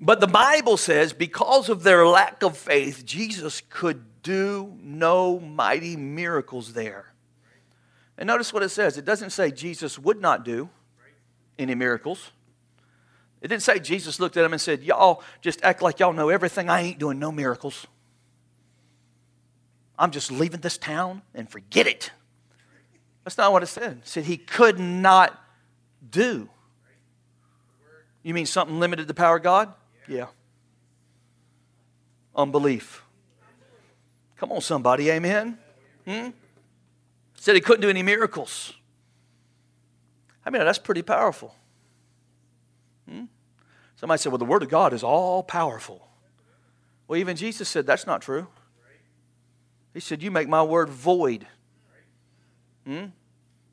But 0.00 0.20
the 0.20 0.28
Bible 0.28 0.76
says 0.76 1.12
because 1.12 1.68
of 1.68 1.82
their 1.82 2.06
lack 2.06 2.42
of 2.42 2.56
faith, 2.56 3.04
Jesus 3.04 3.62
could 3.68 4.22
do 4.22 4.76
no 4.80 5.40
mighty 5.40 5.96
miracles 5.96 6.72
there. 6.72 7.12
And 8.16 8.26
notice 8.26 8.52
what 8.52 8.62
it 8.62 8.70
says 8.70 8.96
it 8.96 9.04
doesn't 9.04 9.30
say 9.30 9.50
Jesus 9.50 9.98
would 9.98 10.20
not 10.20 10.44
do 10.44 10.70
any 11.58 11.74
miracles. 11.74 12.30
It 13.40 13.48
didn't 13.48 13.62
say 13.62 13.78
Jesus 13.78 14.18
looked 14.18 14.36
at 14.36 14.42
them 14.42 14.52
and 14.52 14.60
said, 14.60 14.82
Y'all 14.82 15.22
just 15.40 15.62
act 15.62 15.82
like 15.82 16.00
y'all 16.00 16.12
know 16.12 16.28
everything. 16.28 16.68
I 16.68 16.80
ain't 16.80 16.98
doing 16.98 17.18
no 17.18 17.30
miracles. 17.30 17.86
I'm 19.98 20.12
just 20.12 20.30
leaving 20.30 20.60
this 20.60 20.78
town 20.78 21.22
and 21.34 21.50
forget 21.50 21.86
it. 21.86 22.10
That's 23.28 23.36
not 23.36 23.52
what 23.52 23.62
it 23.62 23.66
said. 23.66 23.98
It 23.98 24.08
said 24.08 24.24
he 24.24 24.38
could 24.38 24.80
not 24.80 25.38
do. 26.10 26.48
You 28.22 28.32
mean 28.32 28.46
something 28.46 28.80
limited 28.80 29.06
the 29.06 29.12
power 29.12 29.36
of 29.36 29.42
God? 29.42 29.70
Yeah. 30.08 30.28
Unbelief. 32.34 33.02
Come 34.38 34.50
on, 34.50 34.62
somebody, 34.62 35.10
amen? 35.10 35.58
Hmm? 36.06 36.28
Said 37.34 37.54
he 37.54 37.60
couldn't 37.60 37.82
do 37.82 37.90
any 37.90 38.02
miracles. 38.02 38.72
I 40.46 40.48
mean, 40.48 40.64
that's 40.64 40.78
pretty 40.78 41.02
powerful. 41.02 41.54
Hmm? 43.06 43.24
Somebody 43.96 44.20
said, 44.22 44.32
well, 44.32 44.38
the 44.38 44.46
Word 44.46 44.62
of 44.62 44.70
God 44.70 44.94
is 44.94 45.02
all 45.02 45.42
powerful. 45.42 46.08
Well, 47.06 47.20
even 47.20 47.36
Jesus 47.36 47.68
said 47.68 47.86
that's 47.86 48.06
not 48.06 48.22
true. 48.22 48.46
He 49.92 50.00
said, 50.00 50.22
You 50.22 50.30
make 50.30 50.48
my 50.48 50.62
word 50.62 50.88
void. 50.88 51.46
Hmm? 52.88 53.06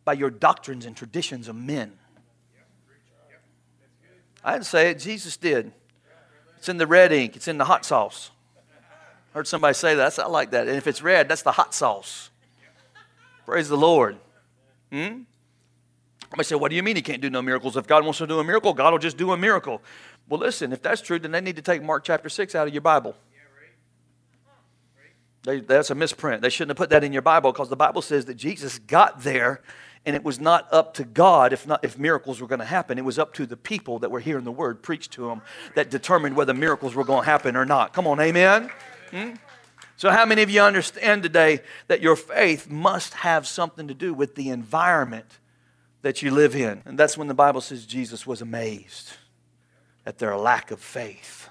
by 0.06 0.14
your 0.14 0.30
doctrines 0.30 0.86
and 0.86 0.96
traditions 0.96 1.48
of 1.48 1.56
men. 1.56 1.92
I 4.44 4.54
didn't 4.54 4.68
say 4.68 4.92
it, 4.92 5.00
Jesus 5.00 5.36
did. 5.36 5.72
It's 6.58 6.70
in 6.70 6.78
the 6.78 6.86
red 6.86 7.12
ink, 7.12 7.36
it's 7.36 7.48
in 7.48 7.58
the 7.58 7.66
hot 7.66 7.84
sauce. 7.84 8.30
Heard 9.34 9.48
somebody 9.48 9.74
say 9.74 9.96
that. 9.96 10.18
I 10.18 10.28
like 10.28 10.52
that. 10.52 10.68
And 10.68 10.78
if 10.78 10.88
it's 10.88 11.02
red, 11.02 11.28
that's 11.28 11.42
the 11.42 11.52
hot 11.52 11.74
sauce. 11.74 12.30
Praise 13.46 13.68
the 13.68 13.76
Lord. 13.76 14.18
Hmm? 14.92 15.24
I 16.38 16.44
say, 16.44 16.56
what 16.56 16.70
do 16.70 16.76
you 16.76 16.84
mean 16.84 16.96
he 16.96 17.02
can't 17.02 17.22
do 17.22 17.30
no 17.30 17.42
miracles? 17.42 17.76
If 17.76 17.88
God 17.88 18.04
wants 18.04 18.20
to 18.20 18.28
do 18.28 18.40
a 18.40 18.44
miracle, 18.44 18.74
God 18.74 18.92
will 18.92 19.00
just 19.00 19.18
do 19.18 19.32
a 19.32 19.38
miracle. 19.38 19.82
Well, 20.30 20.40
listen, 20.40 20.72
if 20.72 20.82
that's 20.82 21.02
true, 21.02 21.20
then 21.20 21.32
they 21.32 21.42
need 21.42 21.56
to 21.56 21.62
take 21.62 21.84
Mark 21.84 22.04
chapter 22.04 22.30
6 22.30 22.56
out 22.56 22.68
of 22.68 22.74
your 22.74 22.82
Bible. 22.82 23.16
They, 25.46 25.60
that's 25.60 25.90
a 25.90 25.96
misprint. 25.96 26.42
They 26.42 26.50
shouldn't 26.50 26.72
have 26.72 26.78
put 26.78 26.90
that 26.90 27.04
in 27.04 27.14
your 27.14 27.22
Bible 27.22 27.52
because 27.52 27.70
the 27.70 27.76
Bible 27.76 28.02
says 28.02 28.26
that 28.26 28.36
Jesus 28.36 28.80
got 28.80 29.22
there 29.22 29.62
and 30.06 30.16
it 30.16 30.24
was 30.24 30.40
not 30.40 30.68
up 30.72 30.94
to 30.96 31.04
God 31.04 31.54
if, 31.54 31.66
not, 31.66 31.84
if 31.84 31.98
miracles 31.98 32.42
were 32.42 32.48
going 32.48 32.60
to 32.60 32.66
happen. 32.66 32.98
It 32.98 33.06
was 33.06 33.18
up 33.18 33.34
to 33.36 33.46
the 33.46 33.58
people 33.58 34.00
that 34.00 34.12
were 34.12 34.20
hearing 34.20 34.44
the 34.44 34.52
word 34.52 34.82
preached 34.84 35.12
to 35.14 35.28
them 35.28 35.42
that 35.76 35.90
determined 35.90 36.36
whether 36.36 36.54
miracles 36.54 36.96
were 36.96 37.04
going 37.04 37.24
to 37.24 37.30
happen 37.30 37.56
or 37.56 37.66
not. 37.66 37.94
Come 37.94 38.08
on, 38.08 38.20
amen? 38.20 38.70
Hmm? 39.12 39.32
So, 39.98 40.10
how 40.10 40.26
many 40.26 40.42
of 40.42 40.50
you 40.50 40.62
understand 40.62 41.24
today 41.24 41.62
that 41.88 42.02
your 42.02 42.16
faith 42.16 42.70
must 42.70 43.14
have 43.14 43.48
something 43.48 43.88
to 43.88 43.94
do 43.94 44.14
with 44.14 44.36
the 44.36 44.50
environment 44.50 45.40
that 46.06 46.22
you 46.22 46.30
live 46.30 46.56
in. 46.56 46.84
And 46.86 47.00
that's 47.00 47.18
when 47.18 47.28
the 47.28 47.34
Bible 47.34 47.62
says 47.62 47.84
Jesus 47.84 48.28
was 48.28 48.40
amazed 48.40 49.14
at 50.06 50.20
their 50.20 50.38
lack 50.38 50.70
of 50.70 50.80
faith. 50.80 51.50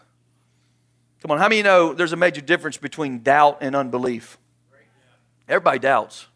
Come 1.24 1.30
on, 1.30 1.38
how 1.38 1.48
many 1.48 1.62
know 1.62 1.94
there's 1.94 2.12
a 2.12 2.16
major 2.16 2.42
difference 2.42 2.76
between 2.76 3.22
doubt 3.22 3.56
and 3.62 3.74
unbelief? 3.74 4.36
Everybody 5.48 5.78
doubts. 5.78 6.26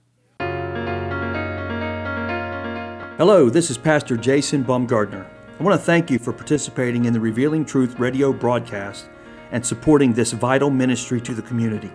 Hello, 3.19 3.51
this 3.51 3.71
is 3.71 3.77
Pastor 3.77 4.17
Jason 4.17 4.65
Baumgardner. 4.65 5.27
I 5.61 5.63
want 5.63 5.79
to 5.79 5.85
thank 5.85 6.11
you 6.11 6.19
for 6.19 6.33
participating 6.33 7.05
in 7.05 7.13
the 7.13 7.21
Revealing 7.21 7.67
Truth 7.67 7.99
radio 7.99 8.33
broadcast 8.33 9.11
and 9.53 9.67
supporting 9.67 10.15
this 10.15 10.33
vital 10.33 10.71
ministry 10.71 11.21
to 11.21 11.35
the 11.35 11.43
community. 11.43 11.93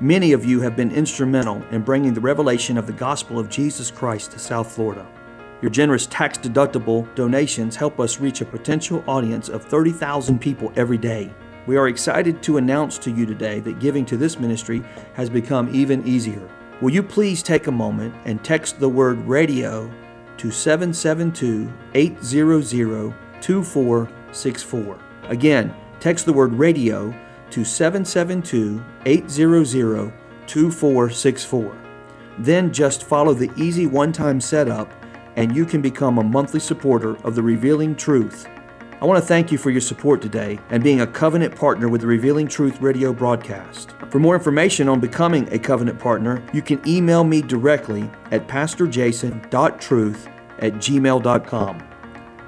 Many 0.00 0.32
of 0.32 0.46
you 0.46 0.62
have 0.62 0.74
been 0.74 0.92
instrumental 0.92 1.62
in 1.72 1.82
bringing 1.82 2.14
the 2.14 2.22
revelation 2.22 2.78
of 2.78 2.86
the 2.86 2.94
gospel 2.94 3.38
of 3.38 3.50
Jesus 3.50 3.90
Christ 3.90 4.32
to 4.32 4.38
South 4.38 4.72
Florida. 4.72 5.06
Your 5.60 5.70
generous 5.70 6.06
tax 6.06 6.38
deductible 6.38 7.14
donations 7.14 7.76
help 7.76 8.00
us 8.00 8.18
reach 8.18 8.40
a 8.40 8.46
potential 8.46 9.04
audience 9.06 9.50
of 9.50 9.62
30,000 9.62 10.40
people 10.40 10.72
every 10.74 10.96
day. 10.96 11.30
We 11.64 11.76
are 11.76 11.86
excited 11.86 12.42
to 12.42 12.56
announce 12.56 12.98
to 12.98 13.10
you 13.10 13.24
today 13.24 13.60
that 13.60 13.78
giving 13.78 14.04
to 14.06 14.16
this 14.16 14.40
ministry 14.40 14.82
has 15.14 15.30
become 15.30 15.72
even 15.72 16.04
easier. 16.06 16.48
Will 16.80 16.90
you 16.90 17.04
please 17.04 17.40
take 17.40 17.68
a 17.68 17.72
moment 17.72 18.14
and 18.24 18.42
text 18.42 18.80
the 18.80 18.88
word 18.88 19.18
radio 19.28 19.88
to 20.38 20.50
772 20.50 21.72
800 21.94 23.14
2464? 23.40 24.98
Again, 25.28 25.72
text 26.00 26.26
the 26.26 26.32
word 26.32 26.52
radio 26.52 27.14
to 27.50 27.64
772 27.64 28.84
800 29.06 30.12
2464. 30.48 31.78
Then 32.38 32.72
just 32.72 33.04
follow 33.04 33.34
the 33.34 33.52
easy 33.56 33.86
one 33.86 34.12
time 34.12 34.40
setup 34.40 34.90
and 35.36 35.54
you 35.54 35.64
can 35.64 35.80
become 35.80 36.18
a 36.18 36.24
monthly 36.24 36.60
supporter 36.60 37.16
of 37.24 37.36
the 37.36 37.42
Revealing 37.42 37.94
Truth. 37.94 38.48
I 39.02 39.04
want 39.04 39.20
to 39.20 39.26
thank 39.26 39.50
you 39.50 39.58
for 39.58 39.70
your 39.70 39.80
support 39.80 40.22
today 40.22 40.60
and 40.70 40.80
being 40.80 41.00
a 41.00 41.06
covenant 41.08 41.56
partner 41.56 41.88
with 41.88 42.02
the 42.02 42.06
Revealing 42.06 42.46
Truth 42.46 42.80
radio 42.80 43.12
broadcast. 43.12 43.90
For 44.10 44.20
more 44.20 44.36
information 44.36 44.88
on 44.88 45.00
becoming 45.00 45.52
a 45.52 45.58
covenant 45.58 45.98
partner, 45.98 46.40
you 46.52 46.62
can 46.62 46.80
email 46.86 47.24
me 47.24 47.42
directly 47.42 48.08
at 48.30 48.46
pastorjason.truth 48.46 50.28
at 50.60 50.74
gmail.com. 50.74 51.88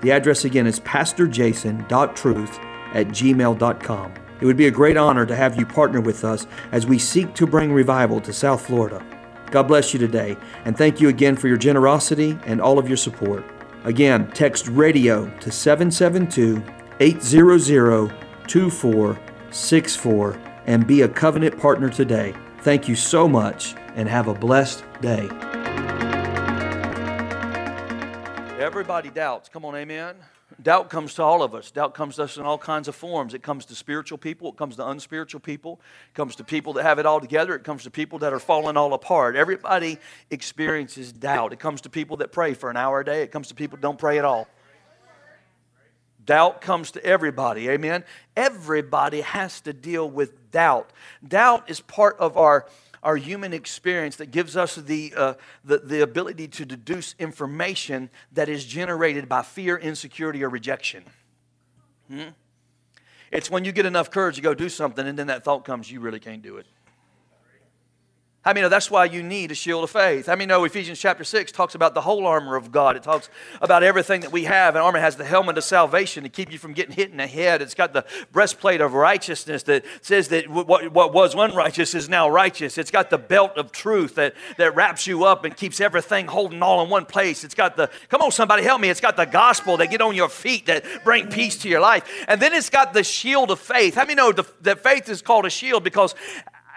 The 0.02 0.12
address 0.12 0.44
again 0.44 0.68
is 0.68 0.78
pastorjason.truth 0.78 2.58
at 2.92 3.08
gmail.com. 3.08 4.14
It 4.40 4.46
would 4.46 4.56
be 4.56 4.68
a 4.68 4.70
great 4.70 4.96
honor 4.96 5.26
to 5.26 5.34
have 5.34 5.58
you 5.58 5.66
partner 5.66 6.00
with 6.00 6.22
us 6.22 6.46
as 6.70 6.86
we 6.86 7.00
seek 7.00 7.34
to 7.34 7.48
bring 7.48 7.72
revival 7.72 8.20
to 8.20 8.32
South 8.32 8.64
Florida. 8.64 9.04
God 9.50 9.64
bless 9.64 9.92
you 9.92 9.98
today, 9.98 10.36
and 10.64 10.78
thank 10.78 11.00
you 11.00 11.08
again 11.08 11.34
for 11.34 11.48
your 11.48 11.56
generosity 11.56 12.38
and 12.46 12.60
all 12.60 12.78
of 12.78 12.86
your 12.86 12.96
support. 12.96 13.44
Again, 13.84 14.30
text 14.32 14.66
radio 14.68 15.28
to 15.40 15.50
772 15.50 16.62
800 17.00 18.12
2464 18.46 20.38
and 20.66 20.86
be 20.86 21.02
a 21.02 21.08
covenant 21.08 21.58
partner 21.58 21.90
today. 21.90 22.34
Thank 22.60 22.88
you 22.88 22.96
so 22.96 23.28
much, 23.28 23.74
and 23.94 24.08
have 24.08 24.28
a 24.28 24.34
blessed 24.34 24.84
day. 25.02 25.28
Everybody 28.58 29.10
doubts. 29.10 29.50
Come 29.50 29.66
on, 29.66 29.76
amen. 29.76 30.14
Doubt 30.62 30.88
comes 30.88 31.14
to 31.14 31.22
all 31.22 31.42
of 31.42 31.54
us. 31.54 31.70
Doubt 31.70 31.94
comes 31.94 32.16
to 32.16 32.24
us 32.24 32.36
in 32.36 32.44
all 32.44 32.58
kinds 32.58 32.86
of 32.88 32.94
forms. 32.94 33.34
It 33.34 33.42
comes 33.42 33.64
to 33.66 33.74
spiritual 33.74 34.18
people, 34.18 34.50
it 34.50 34.56
comes 34.56 34.76
to 34.76 34.86
unspiritual 34.86 35.40
people, 35.40 35.80
it 36.08 36.14
comes 36.14 36.36
to 36.36 36.44
people 36.44 36.74
that 36.74 36.84
have 36.84 36.98
it 36.98 37.06
all 37.06 37.20
together, 37.20 37.54
it 37.54 37.64
comes 37.64 37.82
to 37.84 37.90
people 37.90 38.20
that 38.20 38.32
are 38.32 38.38
falling 38.38 38.76
all 38.76 38.94
apart. 38.94 39.36
Everybody 39.36 39.98
experiences 40.30 41.12
doubt. 41.12 41.52
It 41.52 41.58
comes 41.58 41.80
to 41.82 41.90
people 41.90 42.18
that 42.18 42.32
pray 42.32 42.54
for 42.54 42.70
an 42.70 42.76
hour 42.76 43.00
a 43.00 43.04
day, 43.04 43.22
it 43.22 43.32
comes 43.32 43.48
to 43.48 43.54
people 43.54 43.76
that 43.76 43.82
don't 43.82 43.98
pray 43.98 44.18
at 44.18 44.24
all. 44.24 44.48
Doubt 46.24 46.60
comes 46.60 46.92
to 46.92 47.04
everybody, 47.04 47.68
amen? 47.68 48.02
Everybody 48.36 49.20
has 49.20 49.60
to 49.62 49.74
deal 49.74 50.08
with 50.08 50.50
doubt. 50.50 50.90
Doubt 51.26 51.68
is 51.68 51.80
part 51.80 52.16
of 52.18 52.38
our 52.38 52.66
our 53.04 53.16
human 53.16 53.52
experience 53.52 54.16
that 54.16 54.30
gives 54.30 54.56
us 54.56 54.76
the, 54.76 55.12
uh, 55.16 55.34
the, 55.64 55.78
the 55.78 56.02
ability 56.02 56.48
to 56.48 56.64
deduce 56.64 57.14
information 57.18 58.08
that 58.32 58.48
is 58.48 58.64
generated 58.64 59.28
by 59.28 59.42
fear, 59.42 59.76
insecurity, 59.76 60.42
or 60.42 60.48
rejection. 60.48 61.04
Hmm? 62.08 62.30
It's 63.30 63.50
when 63.50 63.64
you 63.64 63.72
get 63.72 63.84
enough 63.84 64.10
courage 64.10 64.36
to 64.36 64.42
go 64.42 64.54
do 64.54 64.68
something 64.68 65.06
and 65.06 65.18
then 65.18 65.26
that 65.26 65.44
thought 65.44 65.64
comes, 65.64 65.90
you 65.90 66.00
really 66.00 66.20
can't 66.20 66.42
do 66.42 66.56
it. 66.56 66.66
Many 68.52 68.60
know 68.60 68.68
that's 68.68 68.90
why 68.90 69.06
you 69.06 69.22
need 69.22 69.50
a 69.52 69.54
shield 69.54 69.84
of 69.84 69.90
faith? 69.90 70.26
How 70.26 70.34
many 70.34 70.44
know 70.46 70.64
Ephesians 70.64 70.98
chapter 70.98 71.24
6 71.24 71.50
talks 71.50 71.74
about 71.74 71.94
the 71.94 72.02
whole 72.02 72.26
armor 72.26 72.56
of 72.56 72.70
God? 72.70 72.94
It 72.94 73.02
talks 73.02 73.30
about 73.62 73.82
everything 73.82 74.20
that 74.20 74.32
we 74.32 74.44
have. 74.44 74.74
And 74.74 74.82
armor 74.82 75.00
has 75.00 75.16
the 75.16 75.24
helmet 75.24 75.56
of 75.56 75.64
salvation 75.64 76.24
to 76.24 76.28
keep 76.28 76.52
you 76.52 76.58
from 76.58 76.74
getting 76.74 76.94
hit 76.94 77.10
in 77.10 77.16
the 77.16 77.26
head. 77.26 77.62
It's 77.62 77.74
got 77.74 77.94
the 77.94 78.04
breastplate 78.32 78.82
of 78.82 78.92
righteousness 78.92 79.62
that 79.64 79.84
says 80.02 80.28
that 80.28 80.48
what, 80.48 80.92
what 80.92 81.14
was 81.14 81.34
unrighteous 81.34 81.94
is 81.94 82.08
now 82.10 82.28
righteous. 82.28 82.76
It's 82.76 82.90
got 82.90 83.08
the 83.08 83.18
belt 83.18 83.56
of 83.56 83.72
truth 83.72 84.16
that, 84.16 84.34
that 84.58 84.76
wraps 84.76 85.06
you 85.06 85.24
up 85.24 85.44
and 85.44 85.56
keeps 85.56 85.80
everything 85.80 86.26
holding 86.26 86.62
all 86.62 86.82
in 86.84 86.90
one 86.90 87.06
place. 87.06 87.44
It's 87.44 87.54
got 87.54 87.76
the, 87.76 87.88
come 88.08 88.20
on, 88.20 88.30
somebody 88.30 88.62
help 88.62 88.80
me. 88.80 88.90
It's 88.90 89.00
got 89.00 89.16
the 89.16 89.24
gospel 89.24 89.78
that 89.78 89.90
get 89.90 90.02
on 90.02 90.14
your 90.14 90.28
feet 90.28 90.66
that 90.66 90.84
bring 91.02 91.28
peace 91.28 91.56
to 91.58 91.68
your 91.68 91.80
life. 91.80 92.24
And 92.28 92.42
then 92.42 92.52
it's 92.52 92.68
got 92.68 92.92
the 92.92 93.04
shield 93.04 93.50
of 93.50 93.58
faith. 93.58 93.94
How 93.94 94.02
many 94.02 94.16
know 94.16 94.32
the, 94.32 94.44
that 94.60 94.82
faith 94.82 95.08
is 95.08 95.22
called 95.22 95.46
a 95.46 95.50
shield 95.50 95.82
because 95.82 96.14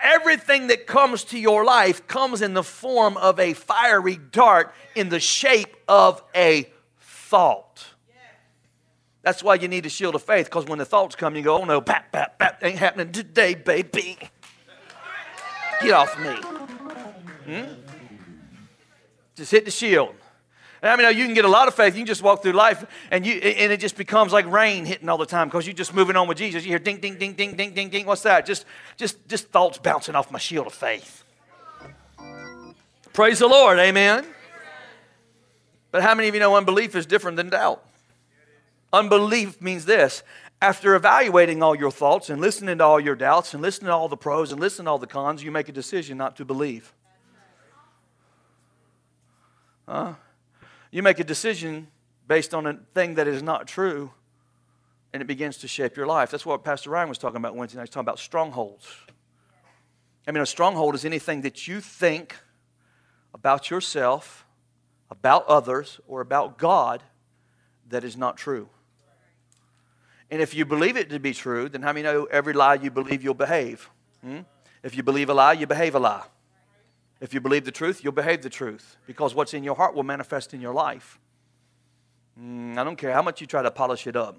everything 0.01 0.67
that 0.67 0.87
comes 0.87 1.23
to 1.25 1.39
your 1.39 1.63
life 1.65 2.07
comes 2.07 2.41
in 2.41 2.53
the 2.53 2.63
form 2.63 3.17
of 3.17 3.39
a 3.39 3.53
fiery 3.53 4.17
dart 4.31 4.73
in 4.95 5.09
the 5.09 5.19
shape 5.19 5.75
of 5.87 6.23
a 6.35 6.71
thought. 6.99 7.85
That's 9.21 9.43
why 9.43 9.55
you 9.55 9.67
need 9.67 9.85
a 9.85 9.89
shield 9.89 10.15
of 10.15 10.23
faith, 10.23 10.45
because 10.45 10.65
when 10.65 10.79
the 10.79 10.85
thoughts 10.85 11.15
come, 11.15 11.35
you 11.35 11.41
go, 11.41 11.61
oh 11.61 11.65
no, 11.65 11.81
pat, 11.81 12.11
pat, 12.11 12.39
pat, 12.39 12.59
ain't 12.61 12.79
happening 12.79 13.11
today, 13.11 13.55
baby. 13.55 14.17
Get 15.81 15.91
off 15.91 16.17
me. 16.19 16.35
Hmm? 17.45 17.73
Just 19.35 19.51
hit 19.51 19.65
the 19.65 19.71
shield. 19.71 20.15
I 20.83 20.95
mean, 20.95 21.17
you 21.17 21.25
can 21.25 21.33
get 21.33 21.45
a 21.45 21.49
lot 21.49 21.67
of 21.67 21.73
faith. 21.73 21.95
You 21.95 22.01
can 22.01 22.07
just 22.07 22.21
walk 22.21 22.43
through 22.43 22.51
life 22.51 22.85
and 23.09 23.25
you 23.25 23.33
and 23.33 23.71
it 23.71 23.79
just 23.79 23.97
becomes 23.97 24.31
like 24.31 24.45
rain 24.45 24.85
hitting 24.85 25.09
all 25.09 25.17
the 25.17 25.25
time 25.25 25.47
because 25.47 25.65
you're 25.65 25.73
just 25.73 25.93
moving 25.93 26.15
on 26.15 26.27
with 26.27 26.37
Jesus. 26.37 26.63
You 26.63 26.69
hear 26.69 26.79
ding, 26.79 26.99
ding, 26.99 27.17
ding, 27.17 27.33
ding, 27.33 27.55
ding, 27.55 27.73
ding, 27.73 27.89
ding. 27.89 28.05
What's 28.05 28.21
that? 28.23 28.45
Just, 28.45 28.65
just, 28.95 29.27
just 29.27 29.47
thoughts 29.49 29.77
bouncing 29.77 30.15
off 30.15 30.31
my 30.31 30.39
shield 30.39 30.67
of 30.67 30.73
faith. 30.73 31.23
Praise 33.13 33.39
the 33.39 33.47
Lord, 33.47 33.79
amen. 33.79 34.25
But 35.91 36.03
how 36.03 36.13
many 36.13 36.27
of 36.27 36.35
you 36.35 36.39
know 36.39 36.55
unbelief 36.55 36.95
is 36.95 37.07
different 37.07 37.37
than 37.37 37.49
doubt? 37.49 37.83
Unbelief 38.93 39.59
means 39.61 39.85
this 39.85 40.21
after 40.61 40.95
evaluating 40.95 41.61
all 41.61 41.75
your 41.75 41.91
thoughts 41.91 42.29
and 42.29 42.41
listening 42.41 42.79
to 42.79 42.83
all 42.83 42.99
your 42.99 43.15
doubts 43.15 43.53
and 43.53 43.61
listening 43.61 43.87
to 43.87 43.93
all 43.93 44.09
the 44.09 44.17
pros 44.17 44.51
and 44.51 44.59
listening 44.59 44.85
to 44.85 44.91
all 44.91 44.97
the 44.97 45.07
cons, 45.07 45.43
you 45.43 45.51
make 45.51 45.69
a 45.69 45.71
decision 45.71 46.17
not 46.17 46.35
to 46.37 46.45
believe. 46.45 46.93
Huh? 49.87 50.13
You 50.91 51.03
make 51.03 51.19
a 51.19 51.23
decision 51.23 51.87
based 52.27 52.53
on 52.53 52.65
a 52.65 52.79
thing 52.93 53.15
that 53.15 53.27
is 53.27 53.41
not 53.41 53.67
true, 53.67 54.11
and 55.13 55.21
it 55.21 55.25
begins 55.25 55.57
to 55.57 55.67
shape 55.67 55.95
your 55.95 56.07
life. 56.07 56.31
That's 56.31 56.45
what 56.45 56.63
Pastor 56.63 56.89
Ryan 56.89 57.09
was 57.09 57.17
talking 57.17 57.37
about 57.37 57.55
Wednesday 57.55 57.77
night. 57.77 57.83
He's 57.83 57.89
talking 57.89 58.05
about 58.05 58.19
strongholds. 58.19 58.87
I 60.27 60.31
mean, 60.31 60.41
a 60.41 60.45
stronghold 60.45 60.95
is 60.95 61.05
anything 61.05 61.41
that 61.41 61.67
you 61.67 61.79
think 61.79 62.35
about 63.33 63.69
yourself, 63.69 64.45
about 65.09 65.45
others, 65.47 65.99
or 66.07 66.21
about 66.21 66.57
God 66.57 67.03
that 67.89 68.03
is 68.03 68.17
not 68.17 68.35
true. 68.37 68.67
And 70.29 70.41
if 70.41 70.53
you 70.53 70.65
believe 70.65 70.97
it 70.97 71.09
to 71.11 71.19
be 71.19 71.33
true, 71.33 71.69
then 71.69 71.81
how 71.81 71.93
many 71.93 72.03
know 72.03 72.25
every 72.25 72.53
lie 72.53 72.73
you 72.75 72.91
believe 72.91 73.23
you'll 73.23 73.33
behave? 73.33 73.89
Hmm? 74.21 74.39
If 74.83 74.95
you 74.97 75.03
believe 75.03 75.29
a 75.29 75.33
lie, 75.33 75.53
you 75.53 75.65
behave 75.65 75.95
a 75.95 75.99
lie. 75.99 76.23
If 77.19 77.33
you 77.33 77.41
believe 77.41 77.65
the 77.65 77.71
truth, 77.71 78.03
you'll 78.03 78.13
behave 78.13 78.41
the 78.41 78.49
truth 78.49 78.97
because 79.07 79.33
what's 79.33 79.53
in 79.53 79.63
your 79.63 79.75
heart 79.75 79.95
will 79.95 80.03
manifest 80.03 80.53
in 80.53 80.61
your 80.61 80.73
life. 80.73 81.19
Mm, 82.39 82.77
I 82.77 82.83
don't 82.83 82.95
care 82.95 83.11
how 83.11 83.23
much 83.23 83.41
you 83.41 83.47
try 83.47 83.63
to 83.63 83.71
polish 83.71 84.05
it 84.05 84.15
up. 84.15 84.37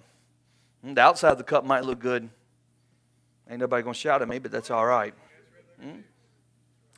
Mm, 0.86 0.94
the 0.94 1.00
outside 1.00 1.32
of 1.32 1.38
the 1.38 1.44
cup 1.44 1.64
might 1.64 1.84
look 1.84 1.98
good. 1.98 2.28
Ain't 3.50 3.60
nobody 3.60 3.82
going 3.82 3.94
to 3.94 3.98
shout 3.98 4.22
at 4.22 4.28
me, 4.28 4.38
but 4.38 4.52
that's 4.52 4.70
all 4.70 4.86
right. 4.86 5.14
Mm? 5.82 6.02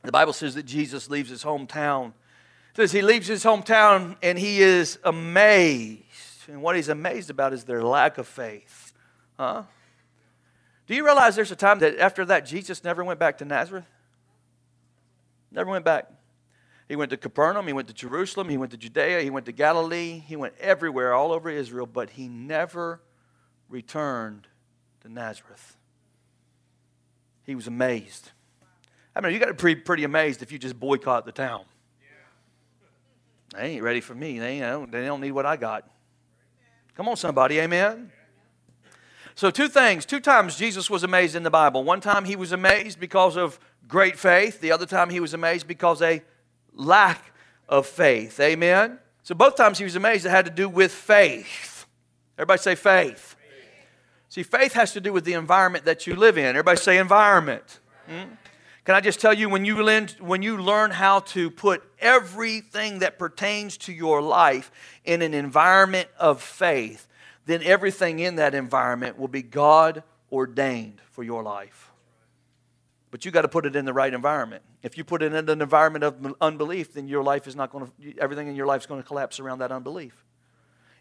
The 0.03 0.13
Bible 0.13 0.33
says 0.33 0.55
that 0.55 0.65
Jesus 0.65 1.09
leaves 1.09 1.31
his 1.31 1.45
hometown. 1.45 2.09
It 2.09 2.77
says 2.77 2.93
he 2.93 3.03
leaves 3.03 3.27
his 3.27 3.45
hometown 3.45 4.17
and 4.23 4.39
he 4.39 4.61
is 4.61 4.99
amazed. 5.05 6.49
And 6.49 6.63
what 6.63 6.77
he's 6.77 6.89
amazed 6.89 7.31
about 7.31 7.53
is 7.53 7.65
their 7.65 7.83
lack 7.83 8.19
of 8.19 8.27
faith. 8.27 8.93
Huh? 9.39 9.63
Do 10.87 10.95
you 10.95 11.05
realize 11.05 11.37
there's 11.37 11.53
a 11.53 11.57
time 11.57 11.79
that 11.79 11.99
after 11.99 12.25
that 12.25 12.45
Jesus 12.45 12.83
never 12.83 13.05
went 13.05 13.21
back 13.21 13.39
to 13.39 13.45
Nazareth? 13.45 13.87
Never 15.51 15.71
went 15.71 15.85
back. 15.85 16.11
He 16.89 16.97
went 16.97 17.11
to 17.11 17.17
Capernaum, 17.17 17.69
he 17.69 17.73
went 17.73 17.87
to 17.87 17.95
Jerusalem, 17.95 18.49
he 18.49 18.57
went 18.57 18.73
to 18.73 18.77
Judea, 18.77 19.23
he 19.23 19.31
went 19.31 19.47
to 19.47 19.53
Galilee, 19.53 20.25
he 20.27 20.35
went 20.35 20.55
everywhere, 20.59 21.13
all 21.15 21.31
over 21.31 21.49
Israel, 21.49 21.87
but 21.87 22.11
he 22.11 22.27
never 22.27 23.01
returned 23.69 24.49
to 25.03 25.09
Nazareth. 25.09 25.77
He 27.45 27.55
was 27.55 27.69
amazed. 27.69 28.31
I 29.15 29.21
mean, 29.21 29.33
you 29.33 29.39
got 29.39 29.47
to 29.47 29.55
be 29.55 29.59
pretty, 29.59 29.81
pretty 29.81 30.05
amazed 30.05 30.43
if 30.43 30.51
you 30.51 30.59
just 30.59 30.79
boycott 30.79 31.27
the 31.27 31.33
town. 31.33 31.65
They 33.55 33.75
ain't 33.75 33.83
ready 33.83 34.01
for 34.01 34.15
me. 34.15 34.39
They, 34.39 34.61
ain't, 34.61 34.93
they 34.93 35.05
don't 35.05 35.21
need 35.21 35.33
what 35.33 35.47
I 35.47 35.57
got. 35.57 35.89
Come 36.95 37.09
on, 37.09 37.17
somebody. 37.17 37.59
Amen. 37.59 38.13
So, 39.35 39.51
two 39.51 39.69
things. 39.69 40.05
Two 40.05 40.21
times 40.21 40.57
Jesus 40.57 40.91
was 40.91 41.03
amazed 41.03 41.35
in 41.35 41.43
the 41.43 41.51
Bible. 41.51 41.85
One 41.85 42.01
time 42.01 42.25
he 42.25 42.37
was 42.37 42.53
amazed 42.53 43.01
because 43.01 43.37
of 43.37 43.59
great 43.89 44.19
faith, 44.19 44.61
the 44.61 44.73
other 44.73 44.87
time 44.87 45.11
he 45.11 45.21
was 45.21 45.35
amazed 45.35 45.67
because 45.67 46.03
a 46.03 46.23
lack 46.73 47.33
of 47.69 47.87
faith. 47.87 48.39
Amen. 48.41 48.99
So, 49.23 49.35
both 49.35 49.57
times 49.57 49.79
he 49.79 49.85
was 49.85 49.97
amazed, 49.97 50.27
it 50.27 50.31
had 50.31 50.45
to 50.47 50.51
do 50.51 50.69
with 50.69 50.93
faith. 50.93 51.87
Everybody 52.37 52.61
say 52.61 52.75
faith. 52.75 53.37
See, 54.29 54.45
faith 54.45 54.75
has 54.75 54.93
to 54.93 55.01
do 55.01 55.13
with 55.13 55.25
the 55.25 55.33
environment 55.33 55.85
that 55.87 56.07
you 56.07 56.15
live 56.15 56.39
in. 56.39 56.47
Everybody 56.47 56.79
say 56.79 56.99
environment. 56.99 57.81
Hmm? 58.09 58.35
Can 58.85 58.95
I 58.95 59.01
just 59.01 59.21
tell 59.21 59.35
you, 59.35 59.49
when 59.49 59.65
you, 59.65 59.83
learn, 59.83 60.09
when 60.21 60.41
you 60.41 60.57
learn 60.57 60.91
how 60.91 61.21
to 61.21 61.51
put 61.51 61.83
everything 61.99 63.01
that 63.01 63.19
pertains 63.19 63.77
to 63.79 63.93
your 63.93 64.23
life 64.23 64.71
in 65.05 65.21
an 65.21 65.35
environment 65.35 66.09
of 66.19 66.41
faith, 66.41 67.07
then 67.47 67.63
everything 67.63 68.19
in 68.19 68.37
that 68.37 68.55
environment 68.55 69.19
will 69.19 69.29
be 69.29 69.43
God 69.43 70.03
ordained 70.31 71.01
for 71.11 71.23
your 71.23 71.43
life. 71.43 71.91
But 73.11 73.25
you 73.25 73.31
got 73.31 73.43
to 73.43 73.49
put 73.49 73.67
it 73.67 73.75
in 73.75 73.85
the 73.85 73.93
right 73.93 74.13
environment. 74.13 74.63
If 74.83 74.97
you 74.97 75.05
put 75.05 75.23
it 75.23 75.33
in 75.33 75.49
an 75.49 75.61
environment 75.61 76.05
of 76.05 76.35
unbelief, 76.41 76.95
then 76.95 77.09
your 77.09 77.25
life 77.25 77.47
is 77.47 77.57
not 77.57 77.73
going 77.73 77.87
to, 77.87 78.19
everything 78.19 78.47
in 78.47 78.55
your 78.55 78.67
life 78.67 78.83
is 78.83 78.87
going 78.87 79.03
to 79.03 79.07
collapse 79.07 79.41
around 79.41 79.59
that 79.59 79.73
unbelief. 79.73 80.25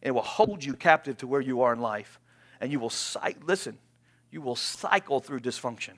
And 0.02 0.10
it 0.10 0.12
will 0.12 0.22
hold 0.22 0.64
you 0.64 0.74
captive 0.74 1.18
to 1.18 1.28
where 1.28 1.42
you 1.42 1.62
are 1.62 1.74
in 1.74 1.80
life. 1.80 2.20
And 2.60 2.72
you 2.72 2.80
will, 2.80 2.92
listen, 3.44 3.78
you 4.32 4.42
will 4.42 4.56
cycle 4.56 5.20
through 5.20 5.42
dysfunction. 5.42 5.94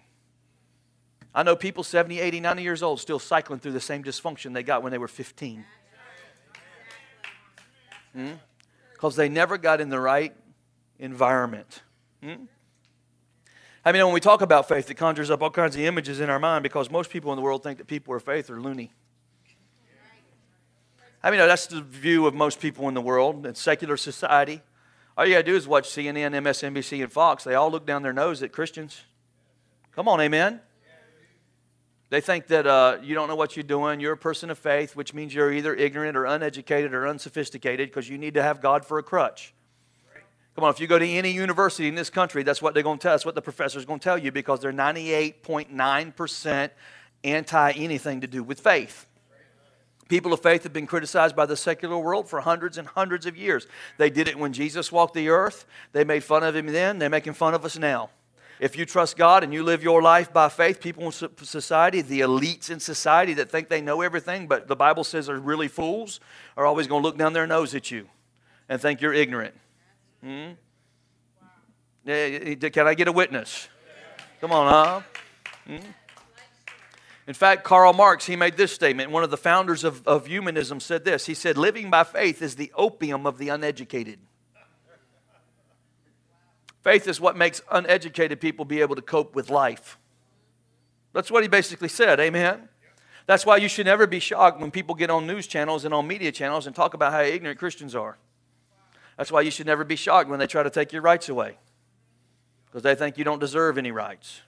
I 1.33 1.43
know 1.43 1.55
people 1.55 1.83
70, 1.83 2.19
80, 2.19 2.41
90 2.41 2.63
years 2.63 2.83
old 2.83 2.99
still 2.99 3.19
cycling 3.19 3.59
through 3.59 3.71
the 3.71 3.79
same 3.79 4.03
dysfunction 4.03 4.53
they 4.53 4.63
got 4.63 4.83
when 4.83 4.91
they 4.91 4.97
were 4.97 5.07
15. 5.07 5.63
Hmm? 8.13 8.31
Because 9.01 9.15
they 9.15 9.29
never 9.29 9.57
got 9.57 9.81
in 9.81 9.89
the 9.89 9.99
right 9.99 10.31
environment. 10.99 11.81
Hmm? 12.21 12.45
I 13.83 13.91
mean, 13.91 14.05
when 14.05 14.13
we 14.13 14.19
talk 14.19 14.41
about 14.43 14.67
faith, 14.67 14.91
it 14.91 14.93
conjures 14.93 15.31
up 15.31 15.41
all 15.41 15.49
kinds 15.49 15.75
of 15.75 15.81
images 15.81 16.19
in 16.19 16.29
our 16.29 16.37
mind 16.37 16.61
because 16.61 16.91
most 16.91 17.09
people 17.09 17.31
in 17.31 17.35
the 17.35 17.41
world 17.41 17.63
think 17.63 17.79
that 17.79 17.87
people 17.87 18.13
of 18.13 18.21
faith 18.21 18.51
are 18.51 18.61
loony. 18.61 18.91
I 21.23 21.31
mean, 21.31 21.39
that's 21.39 21.65
the 21.65 21.81
view 21.81 22.27
of 22.27 22.35
most 22.35 22.59
people 22.59 22.87
in 22.89 22.93
the 22.93 23.01
world 23.01 23.43
in 23.43 23.55
secular 23.55 23.97
society. 23.97 24.61
All 25.17 25.25
you 25.25 25.33
got 25.33 25.39
to 25.39 25.43
do 25.45 25.55
is 25.55 25.67
watch 25.67 25.89
CNN, 25.89 26.35
MSNBC, 26.35 27.01
and 27.01 27.11
Fox. 27.11 27.43
They 27.43 27.55
all 27.55 27.71
look 27.71 27.87
down 27.87 28.03
their 28.03 28.13
nose 28.13 28.43
at 28.43 28.51
Christians. 28.51 29.01
Come 29.95 30.07
on, 30.07 30.21
amen. 30.21 30.61
They 32.11 32.21
think 32.21 32.47
that 32.47 32.67
uh, 32.67 32.97
you 33.01 33.15
don't 33.15 33.29
know 33.29 33.37
what 33.37 33.55
you're 33.55 33.63
doing. 33.63 34.01
You're 34.01 34.11
a 34.11 34.17
person 34.17 34.49
of 34.49 34.59
faith, 34.59 34.97
which 34.97 35.13
means 35.13 35.33
you're 35.33 35.53
either 35.53 35.73
ignorant 35.73 36.17
or 36.17 36.25
uneducated 36.25 36.93
or 36.93 37.07
unsophisticated 37.07 37.89
because 37.89 38.09
you 38.09 38.17
need 38.17 38.33
to 38.33 38.43
have 38.43 38.61
God 38.61 38.85
for 38.85 38.99
a 38.99 39.03
crutch. 39.03 39.53
Come 40.53 40.65
on, 40.65 40.71
if 40.71 40.81
you 40.81 40.87
go 40.87 40.99
to 40.99 41.07
any 41.07 41.31
university 41.31 41.87
in 41.87 41.95
this 41.95 42.09
country, 42.09 42.43
that's 42.43 42.61
what 42.61 42.73
they're 42.73 42.83
going 42.83 42.97
to 42.97 43.01
tell. 43.01 43.13
That's 43.13 43.25
what 43.25 43.35
the 43.35 43.41
professor's 43.41 43.85
going 43.85 43.99
to 43.99 44.03
tell 44.03 44.17
you 44.17 44.29
because 44.29 44.59
they're 44.59 44.73
98.9% 44.73 46.69
anti 47.23 47.71
anything 47.71 48.19
to 48.19 48.27
do 48.27 48.43
with 48.43 48.59
faith. 48.59 49.07
People 50.09 50.33
of 50.33 50.41
faith 50.41 50.63
have 50.63 50.73
been 50.73 50.87
criticized 50.87 51.37
by 51.37 51.45
the 51.45 51.55
secular 51.55 51.97
world 51.97 52.27
for 52.27 52.41
hundreds 52.41 52.77
and 52.77 52.89
hundreds 52.89 53.25
of 53.25 53.37
years. 53.37 53.67
They 53.97 54.09
did 54.09 54.27
it 54.27 54.37
when 54.37 54.51
Jesus 54.51 54.91
walked 54.91 55.13
the 55.13 55.29
earth. 55.29 55.65
They 55.93 56.03
made 56.03 56.25
fun 56.25 56.43
of 56.43 56.57
him 56.57 56.65
then. 56.65 56.99
They're 56.99 57.09
making 57.09 57.35
fun 57.35 57.53
of 57.53 57.63
us 57.63 57.77
now. 57.77 58.09
If 58.61 58.77
you 58.77 58.85
trust 58.85 59.17
God 59.17 59.43
and 59.43 59.51
you 59.51 59.63
live 59.63 59.81
your 59.81 60.03
life 60.03 60.31
by 60.31 60.47
faith, 60.47 60.81
people 60.81 61.05
in 61.05 61.11
society, 61.11 62.03
the 62.03 62.19
elites 62.19 62.69
in 62.69 62.79
society 62.79 63.33
that 63.33 63.49
think 63.49 63.69
they 63.69 63.81
know 63.81 64.01
everything, 64.01 64.45
but 64.45 64.67
the 64.67 64.75
Bible 64.75 65.03
says 65.03 65.29
are 65.29 65.39
really 65.39 65.67
fools, 65.67 66.19
are 66.55 66.67
always 66.67 66.85
going 66.85 67.01
to 67.01 67.07
look 67.07 67.17
down 67.17 67.33
their 67.33 67.47
nose 67.47 67.73
at 67.73 67.89
you 67.89 68.07
and 68.69 68.79
think 68.79 69.01
you're 69.01 69.15
ignorant. 69.15 69.55
Hmm? 70.23 70.51
Can 72.05 72.87
I 72.87 72.93
get 72.93 73.07
a 73.07 73.11
witness? 73.11 73.67
Come 74.39 74.51
on, 74.51 74.71
huh? 74.71 75.01
Hmm? 75.65 75.87
In 77.25 77.33
fact, 77.33 77.63
Karl 77.63 77.93
Marx, 77.93 78.27
he 78.27 78.35
made 78.35 78.57
this 78.57 78.71
statement. 78.71 79.09
One 79.09 79.23
of 79.23 79.31
the 79.31 79.37
founders 79.37 79.83
of, 79.83 80.07
of 80.07 80.27
humanism 80.27 80.79
said 80.79 81.03
this. 81.03 81.25
He 81.25 81.33
said, 81.33 81.57
Living 81.57 81.89
by 81.89 82.03
faith 82.03 82.43
is 82.43 82.57
the 82.57 82.71
opium 82.75 83.25
of 83.25 83.39
the 83.39 83.49
uneducated. 83.49 84.19
Faith 86.81 87.07
is 87.07 87.21
what 87.21 87.37
makes 87.37 87.61
uneducated 87.71 88.41
people 88.41 88.65
be 88.65 88.81
able 88.81 88.95
to 88.95 89.01
cope 89.01 89.35
with 89.35 89.49
life. 89.49 89.97
That's 91.13 91.29
what 91.29 91.43
he 91.43 91.49
basically 91.49 91.89
said. 91.89 92.19
Amen. 92.19 92.69
That's 93.27 93.45
why 93.45 93.57
you 93.57 93.67
should 93.67 93.85
never 93.85 94.07
be 94.07 94.19
shocked 94.19 94.59
when 94.59 94.71
people 94.71 94.95
get 94.95 95.09
on 95.09 95.27
news 95.27 95.45
channels 95.45 95.85
and 95.85 95.93
on 95.93 96.07
media 96.07 96.31
channels 96.31 96.65
and 96.65 96.75
talk 96.75 96.93
about 96.93 97.11
how 97.11 97.21
ignorant 97.21 97.59
Christians 97.59 97.95
are. 97.95 98.17
That's 99.17 99.31
why 99.31 99.41
you 99.41 99.51
should 99.51 99.67
never 99.67 99.83
be 99.83 99.95
shocked 99.95 100.29
when 100.29 100.39
they 100.39 100.47
try 100.47 100.63
to 100.63 100.69
take 100.69 100.91
your 100.91 101.01
rights 101.01 101.29
away 101.29 101.57
because 102.65 102.83
they 102.83 102.95
think 102.95 103.17
you 103.17 103.23
don't 103.23 103.39
deserve 103.39 103.77
any 103.77 103.91
rights. 103.91 104.41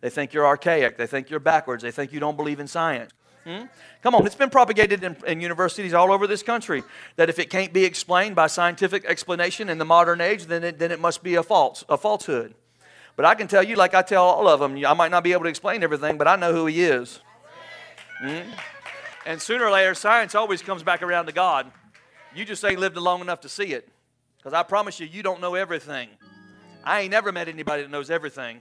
They 0.00 0.10
think 0.10 0.32
you're 0.32 0.46
archaic. 0.46 0.98
They 0.98 1.06
think 1.06 1.30
you're 1.30 1.40
backwards. 1.40 1.82
They 1.82 1.92
think 1.92 2.12
you 2.12 2.20
don't 2.20 2.36
believe 2.36 2.60
in 2.60 2.66
science. 2.66 3.12
Hmm? 3.44 3.64
Come 4.02 4.14
on, 4.14 4.24
it's 4.24 4.36
been 4.36 4.50
propagated 4.50 5.02
in, 5.02 5.16
in, 5.26 5.40
universities 5.40 5.94
all 5.94 6.12
over 6.12 6.28
this 6.28 6.44
country 6.44 6.84
that 7.16 7.28
if 7.28 7.40
it 7.40 7.50
can't 7.50 7.72
be 7.72 7.84
explained 7.84 8.36
by 8.36 8.46
scientific 8.46 9.04
explanation 9.04 9.68
in 9.68 9.78
the 9.78 9.84
modern 9.84 10.20
age, 10.20 10.46
then 10.46 10.62
it, 10.62 10.78
then 10.78 10.92
it 10.92 11.00
must 11.00 11.24
be 11.24 11.34
a 11.34 11.42
false, 11.42 11.84
a 11.88 11.96
falsehood. 11.96 12.54
But 13.16 13.24
I 13.24 13.34
can 13.34 13.48
tell 13.48 13.62
you, 13.62 13.74
like 13.74 13.94
I 13.94 14.02
tell 14.02 14.24
all 14.24 14.48
of 14.48 14.60
them, 14.60 14.84
I 14.86 14.94
might 14.94 15.10
not 15.10 15.24
be 15.24 15.32
able 15.32 15.42
to 15.42 15.48
explain 15.48 15.82
everything, 15.82 16.18
but 16.18 16.28
I 16.28 16.36
know 16.36 16.52
who 16.52 16.66
He 16.66 16.82
is. 16.84 17.20
Hmm? 18.20 18.50
And 19.26 19.42
sooner 19.42 19.64
or 19.64 19.70
later, 19.70 19.94
science 19.94 20.34
always 20.34 20.62
comes 20.62 20.82
back 20.82 21.02
around 21.02 21.26
to 21.26 21.32
God. 21.32 21.70
You 22.34 22.44
just 22.44 22.64
ain't 22.64 22.78
lived 22.78 22.96
long 22.96 23.20
enough 23.20 23.40
to 23.40 23.48
see 23.48 23.72
it. 23.72 23.88
Because 24.38 24.52
I 24.54 24.62
promise 24.62 24.98
you, 24.98 25.06
you 25.06 25.22
don't 25.22 25.40
know 25.40 25.54
everything. 25.54 26.08
I 26.84 27.02
ain't 27.02 27.10
never 27.10 27.30
met 27.30 27.48
anybody 27.48 27.82
that 27.82 27.90
knows 27.90 28.10
everything. 28.10 28.60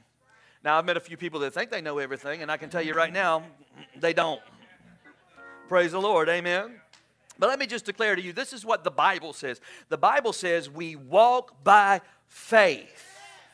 Now, 0.63 0.78
I've 0.78 0.86
met 0.86 0.98
a 0.98 1.00
few 1.00 1.17
people 1.17 1.39
that 1.39 1.54
think 1.54 1.72
they 1.72 1.82
know 1.82 1.98
everything, 1.98 2.44
and 2.44 2.52
I 2.52 2.58
can 2.58 2.70
tell 2.70 2.84
you 2.84 2.94
right 2.94 3.12
now, 3.12 3.44
they 4.00 4.13
don't. 4.13 4.39
Praise 5.71 5.93
the 5.93 6.01
Lord. 6.01 6.27
Amen. 6.27 6.81
But 7.39 7.47
let 7.47 7.57
me 7.57 7.65
just 7.65 7.86
declare 7.86 8.13
to 8.17 8.21
you 8.21 8.34
this 8.34 8.51
is 8.51 8.65
what 8.65 8.84
the 8.84 8.91
Bible 8.91 9.31
says. 9.31 9.62
The 9.88 9.97
Bible 9.97 10.34
says 10.34 10.69
we 10.69 10.97
walk 10.97 11.63
by 11.63 12.01
faith. 12.27 13.07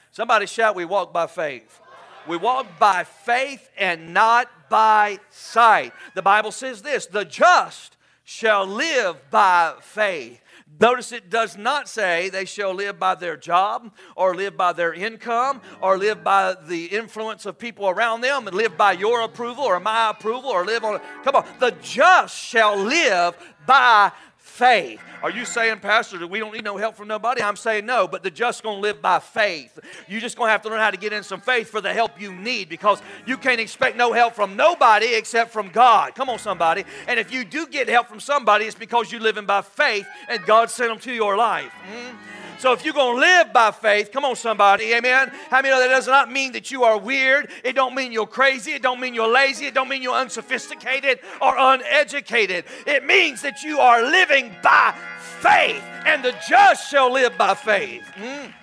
Somebody 0.09 0.47
shout, 0.47 0.75
We 0.75 0.83
walk 0.83 1.13
by 1.13 1.27
faith. 1.27 1.79
We 2.27 2.35
walk 2.35 2.65
by 2.79 3.03
faith 3.03 3.69
and 3.77 4.15
not 4.15 4.49
by 4.67 5.19
sight. 5.29 5.93
The 6.15 6.23
Bible 6.23 6.51
says 6.51 6.81
this 6.81 7.05
the 7.05 7.23
just 7.23 7.97
shall 8.23 8.65
live 8.65 9.17
by 9.29 9.75
faith. 9.81 10.41
Notice 10.79 11.11
it 11.11 11.29
does 11.31 11.57
not 11.57 11.89
say 11.89 12.29
they 12.29 12.45
shall 12.45 12.73
live 12.73 12.99
by 12.99 13.15
their 13.15 13.35
job 13.35 13.91
or 14.15 14.35
live 14.35 14.55
by 14.55 14.73
their 14.73 14.93
income 14.93 15.61
or 15.81 15.97
live 15.97 16.23
by 16.23 16.55
the 16.67 16.85
influence 16.85 17.47
of 17.47 17.57
people 17.57 17.89
around 17.89 18.21
them 18.21 18.47
and 18.47 18.55
live 18.55 18.77
by 18.77 18.91
your 18.91 19.21
approval 19.21 19.63
or 19.63 19.79
my 19.79 20.11
approval 20.11 20.51
or 20.51 20.65
live 20.65 20.83
on. 20.83 20.99
Come 21.23 21.35
on. 21.35 21.47
The 21.59 21.71
just 21.81 22.37
shall 22.37 22.77
live 22.77 23.35
by 23.65 24.11
faith. 24.47 24.99
Are 25.21 25.29
you 25.29 25.45
saying, 25.45 25.79
Pastor, 25.79 26.17
that 26.19 26.27
we 26.27 26.39
don't 26.39 26.53
need 26.53 26.63
no 26.63 26.77
help 26.77 26.95
from 26.95 27.07
nobody? 27.07 27.41
I'm 27.41 27.55
saying 27.55 27.85
no, 27.85 28.07
but 28.07 28.23
the 28.23 28.31
just 28.31 28.63
gonna 28.63 28.79
live 28.79 29.01
by 29.01 29.19
faith. 29.19 29.77
You 30.07 30.19
just 30.19 30.37
gonna 30.37 30.51
have 30.51 30.61
to 30.63 30.69
learn 30.69 30.79
how 30.79 30.91
to 30.91 30.97
get 30.97 31.13
in 31.13 31.23
some 31.23 31.41
faith 31.41 31.69
for 31.69 31.81
the 31.81 31.93
help 31.93 32.19
you 32.19 32.33
need 32.33 32.69
because 32.69 33.01
you 33.25 33.37
can't 33.37 33.59
expect 33.59 33.97
no 33.97 34.13
help 34.13 34.33
from 34.35 34.55
nobody 34.55 35.15
except 35.15 35.51
from 35.51 35.69
God. 35.69 36.15
Come 36.15 36.29
on, 36.29 36.39
somebody. 36.39 36.85
And 37.07 37.19
if 37.19 37.31
you 37.31 37.43
do 37.43 37.67
get 37.67 37.89
help 37.89 38.07
from 38.07 38.19
somebody, 38.19 38.65
it's 38.65 38.75
because 38.75 39.11
you're 39.11 39.21
living 39.21 39.45
by 39.45 39.61
faith 39.61 40.07
and 40.29 40.43
God 40.45 40.69
sent 40.69 40.89
them 40.89 40.99
to 40.99 41.11
your 41.11 41.35
life. 41.35 41.71
Mm-hmm. 41.91 42.36
So 42.59 42.73
if 42.73 42.83
you're 42.83 42.93
going 42.93 43.15
to 43.15 43.19
live 43.19 43.53
by 43.53 43.71
faith, 43.71 44.11
come 44.11 44.25
on 44.25 44.35
somebody, 44.35 44.93
amen. 44.93 45.31
How 45.49 45.61
many 45.61 45.69
know 45.69 45.79
that 45.79 45.89
does 45.89 46.07
not 46.07 46.31
mean 46.31 46.53
that 46.53 46.71
you 46.71 46.83
are 46.83 46.97
weird? 46.97 47.51
It 47.63 47.73
don't 47.73 47.93
mean 47.93 48.11
you're 48.11 48.25
crazy. 48.25 48.71
It 48.71 48.81
don't 48.81 48.99
mean 48.99 49.13
you're 49.13 49.31
lazy. 49.31 49.67
It 49.67 49.73
don't 49.73 49.89
mean 49.89 50.01
you're 50.01 50.15
unsophisticated 50.15 51.19
or 51.39 51.55
uneducated. 51.55 52.65
It 52.87 53.05
means 53.05 53.41
that 53.43 53.61
you 53.61 53.79
are 53.79 54.01
living 54.01 54.55
by 54.63 54.95
faith, 55.41 55.83
and 56.05 56.23
the 56.23 56.35
just 56.49 56.89
shall 56.89 57.11
live 57.11 57.37
by 57.37 57.53
faith. 57.53 58.03
Mm. 58.15 58.53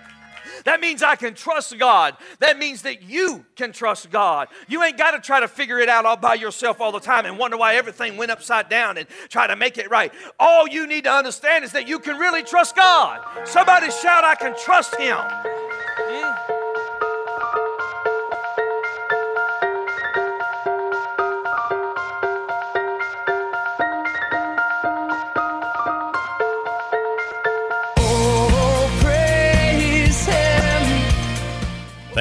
That 0.65 0.81
means 0.81 1.03
I 1.03 1.17
can 1.17 1.35
trust 1.35 1.79
God. 1.79 2.17
That 2.41 2.59
means 2.59 2.83
that 2.83 3.03
you 3.03 3.45
can 3.55 3.73
trust 3.73 4.11
God. 4.11 4.49
You 4.69 4.83
ain't 4.83 4.99
got 4.99 5.13
to 5.13 5.21
try 5.21 5.41
to 5.41 5.49
figure 5.49 5.79
it 5.79 5.89
out 5.89 6.07
all 6.07 6.17
by 6.17 6.35
yourself 6.35 6.81
all 6.81 6.93
the 6.93 7.01
time 7.01 7.27
and 7.27 7.39
wonder 7.39 7.57
why 7.57 7.77
everything 7.77 8.17
went 8.17 8.31
upside 8.31 8.69
down 8.69 8.99
and 8.99 9.07
try 9.29 9.47
to 9.47 9.57
make 9.57 9.79
it 9.79 9.91
right. 9.91 10.13
All 10.41 10.67
you 10.67 10.87
need 10.87 11.05
to 11.05 11.13
understand 11.13 11.65
is 11.65 11.73
that 11.73 11.87
you 11.87 11.99
can 11.99 12.19
really 12.19 12.43
trust 12.43 12.77
God. 12.77 13.25
Somebody 13.47 13.91
shout, 13.91 14.25
I 14.25 14.35
can 14.35 14.57
trust 14.59 14.97
Him. 14.97 15.19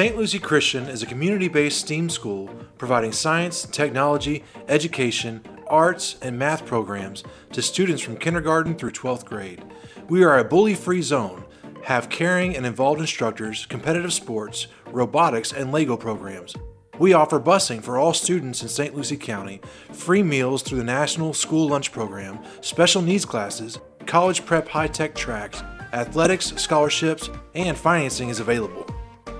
St. 0.00 0.16
Lucie 0.16 0.38
Christian 0.38 0.88
is 0.88 1.02
a 1.02 1.06
community 1.06 1.46
based 1.46 1.80
STEAM 1.80 2.08
school 2.08 2.48
providing 2.78 3.12
science, 3.12 3.66
technology, 3.66 4.42
education, 4.66 5.44
arts, 5.66 6.16
and 6.22 6.38
math 6.38 6.64
programs 6.64 7.22
to 7.52 7.60
students 7.60 8.00
from 8.00 8.16
kindergarten 8.16 8.74
through 8.74 8.92
12th 8.92 9.26
grade. 9.26 9.62
We 10.08 10.24
are 10.24 10.38
a 10.38 10.44
bully 10.44 10.72
free 10.72 11.02
zone, 11.02 11.44
have 11.82 12.08
caring 12.08 12.56
and 12.56 12.64
involved 12.64 12.98
instructors, 12.98 13.66
competitive 13.66 14.14
sports, 14.14 14.68
robotics, 14.86 15.52
and 15.52 15.70
LEGO 15.70 15.98
programs. 15.98 16.56
We 16.98 17.12
offer 17.12 17.38
busing 17.38 17.82
for 17.82 17.98
all 17.98 18.14
students 18.14 18.62
in 18.62 18.70
St. 18.70 18.96
Lucie 18.96 19.18
County, 19.18 19.60
free 19.92 20.22
meals 20.22 20.62
through 20.62 20.78
the 20.78 20.84
National 20.84 21.34
School 21.34 21.68
Lunch 21.68 21.92
Program, 21.92 22.38
special 22.62 23.02
needs 23.02 23.26
classes, 23.26 23.78
college 24.06 24.46
prep 24.46 24.66
high 24.66 24.88
tech 24.88 25.14
tracks, 25.14 25.62
athletics, 25.92 26.54
scholarships, 26.56 27.28
and 27.54 27.76
financing 27.76 28.30
is 28.30 28.40
available. 28.40 28.86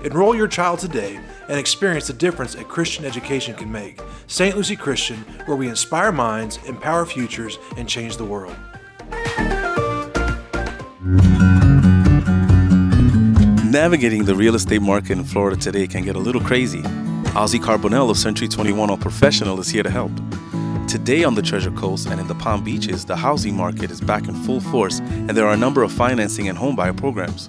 Enroll 0.03 0.35
your 0.35 0.47
child 0.47 0.79
today 0.79 1.19
and 1.47 1.59
experience 1.59 2.07
the 2.07 2.13
difference 2.13 2.55
a 2.55 2.63
Christian 2.63 3.05
education 3.05 3.53
can 3.53 3.71
make. 3.71 4.01
St. 4.25 4.55
Lucie 4.55 4.75
Christian, 4.75 5.17
where 5.45 5.55
we 5.55 5.69
inspire 5.69 6.11
minds, 6.11 6.57
empower 6.65 7.05
futures, 7.05 7.59
and 7.77 7.87
change 7.87 8.17
the 8.17 8.25
world. 8.25 8.55
Navigating 13.71 14.25
the 14.25 14.33
real 14.35 14.55
estate 14.55 14.81
market 14.81 15.11
in 15.11 15.23
Florida 15.23 15.55
today 15.55 15.85
can 15.85 16.03
get 16.03 16.15
a 16.15 16.19
little 16.19 16.41
crazy. 16.41 16.81
Ozzy 17.33 17.59
Carbonell 17.59 18.09
of 18.09 18.17
Century 18.17 18.47
21 18.47 18.89
All 18.89 18.97
Professional 18.97 19.59
is 19.59 19.69
here 19.69 19.83
to 19.83 19.89
help. 19.89 20.11
Today 20.87 21.23
on 21.23 21.35
the 21.35 21.41
Treasure 21.43 21.71
Coast 21.71 22.07
and 22.07 22.19
in 22.19 22.27
the 22.27 22.35
Palm 22.35 22.63
Beaches, 22.63 23.05
the 23.05 23.15
housing 23.15 23.55
market 23.55 23.91
is 23.91 24.01
back 24.01 24.27
in 24.27 24.33
full 24.43 24.59
force 24.59 24.99
and 24.99 25.29
there 25.29 25.45
are 25.45 25.53
a 25.53 25.57
number 25.57 25.83
of 25.83 25.91
financing 25.91 26.49
and 26.49 26.57
homebuyer 26.57 26.97
programs. 26.97 27.47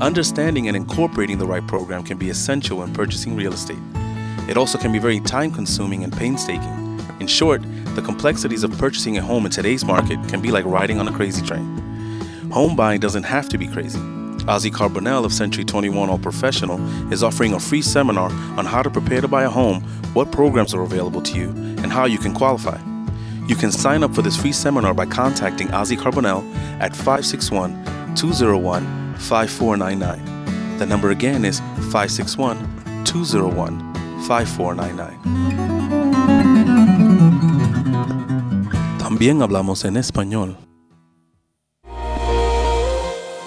Understanding 0.00 0.66
and 0.66 0.74
incorporating 0.74 1.36
the 1.36 1.46
right 1.46 1.66
program 1.66 2.02
can 2.02 2.16
be 2.16 2.30
essential 2.30 2.78
when 2.78 2.94
purchasing 2.94 3.36
real 3.36 3.52
estate. 3.52 3.78
It 4.48 4.56
also 4.56 4.78
can 4.78 4.92
be 4.92 4.98
very 4.98 5.20
time 5.20 5.50
consuming 5.50 6.04
and 6.04 6.12
painstaking. 6.12 6.98
In 7.20 7.26
short, 7.26 7.60
the 7.94 8.00
complexities 8.00 8.64
of 8.64 8.76
purchasing 8.78 9.18
a 9.18 9.22
home 9.22 9.44
in 9.44 9.52
today's 9.52 9.84
market 9.84 10.18
can 10.26 10.40
be 10.40 10.50
like 10.50 10.64
riding 10.64 10.98
on 10.98 11.06
a 11.06 11.12
crazy 11.12 11.44
train. 11.44 11.76
Home 12.50 12.74
buying 12.74 12.98
doesn't 12.98 13.24
have 13.24 13.50
to 13.50 13.58
be 13.58 13.66
crazy. 13.66 13.98
Ozzy 14.48 14.70
Carbonell 14.70 15.26
of 15.26 15.34
Century 15.34 15.64
21 15.64 16.08
All 16.08 16.18
Professional 16.18 16.80
is 17.12 17.22
offering 17.22 17.52
a 17.52 17.60
free 17.60 17.82
seminar 17.82 18.32
on 18.58 18.64
how 18.64 18.82
to 18.82 18.88
prepare 18.88 19.20
to 19.20 19.28
buy 19.28 19.42
a 19.42 19.50
home, 19.50 19.82
what 20.14 20.32
programs 20.32 20.72
are 20.72 20.80
available 20.80 21.20
to 21.20 21.36
you, 21.36 21.50
and 21.50 21.92
how 21.92 22.06
you 22.06 22.16
can 22.16 22.32
qualify. 22.32 22.80
You 23.46 23.54
can 23.54 23.70
sign 23.70 24.02
up 24.02 24.14
for 24.14 24.22
this 24.22 24.40
free 24.40 24.52
seminar 24.52 24.94
by 24.94 25.04
contacting 25.04 25.68
Ozzy 25.68 25.98
Carbonell 25.98 26.42
at 26.80 26.96
561 26.96 28.14
201 28.16 29.00
5499. 29.20 30.78
The 30.78 30.86
number 30.86 31.10
again 31.10 31.44
is 31.44 31.60
561 31.90 32.56
201 33.04 33.78
5499. 34.26 35.18
También 38.98 39.42
hablamos 39.42 39.84
en 39.84 39.96
español. 39.96 40.69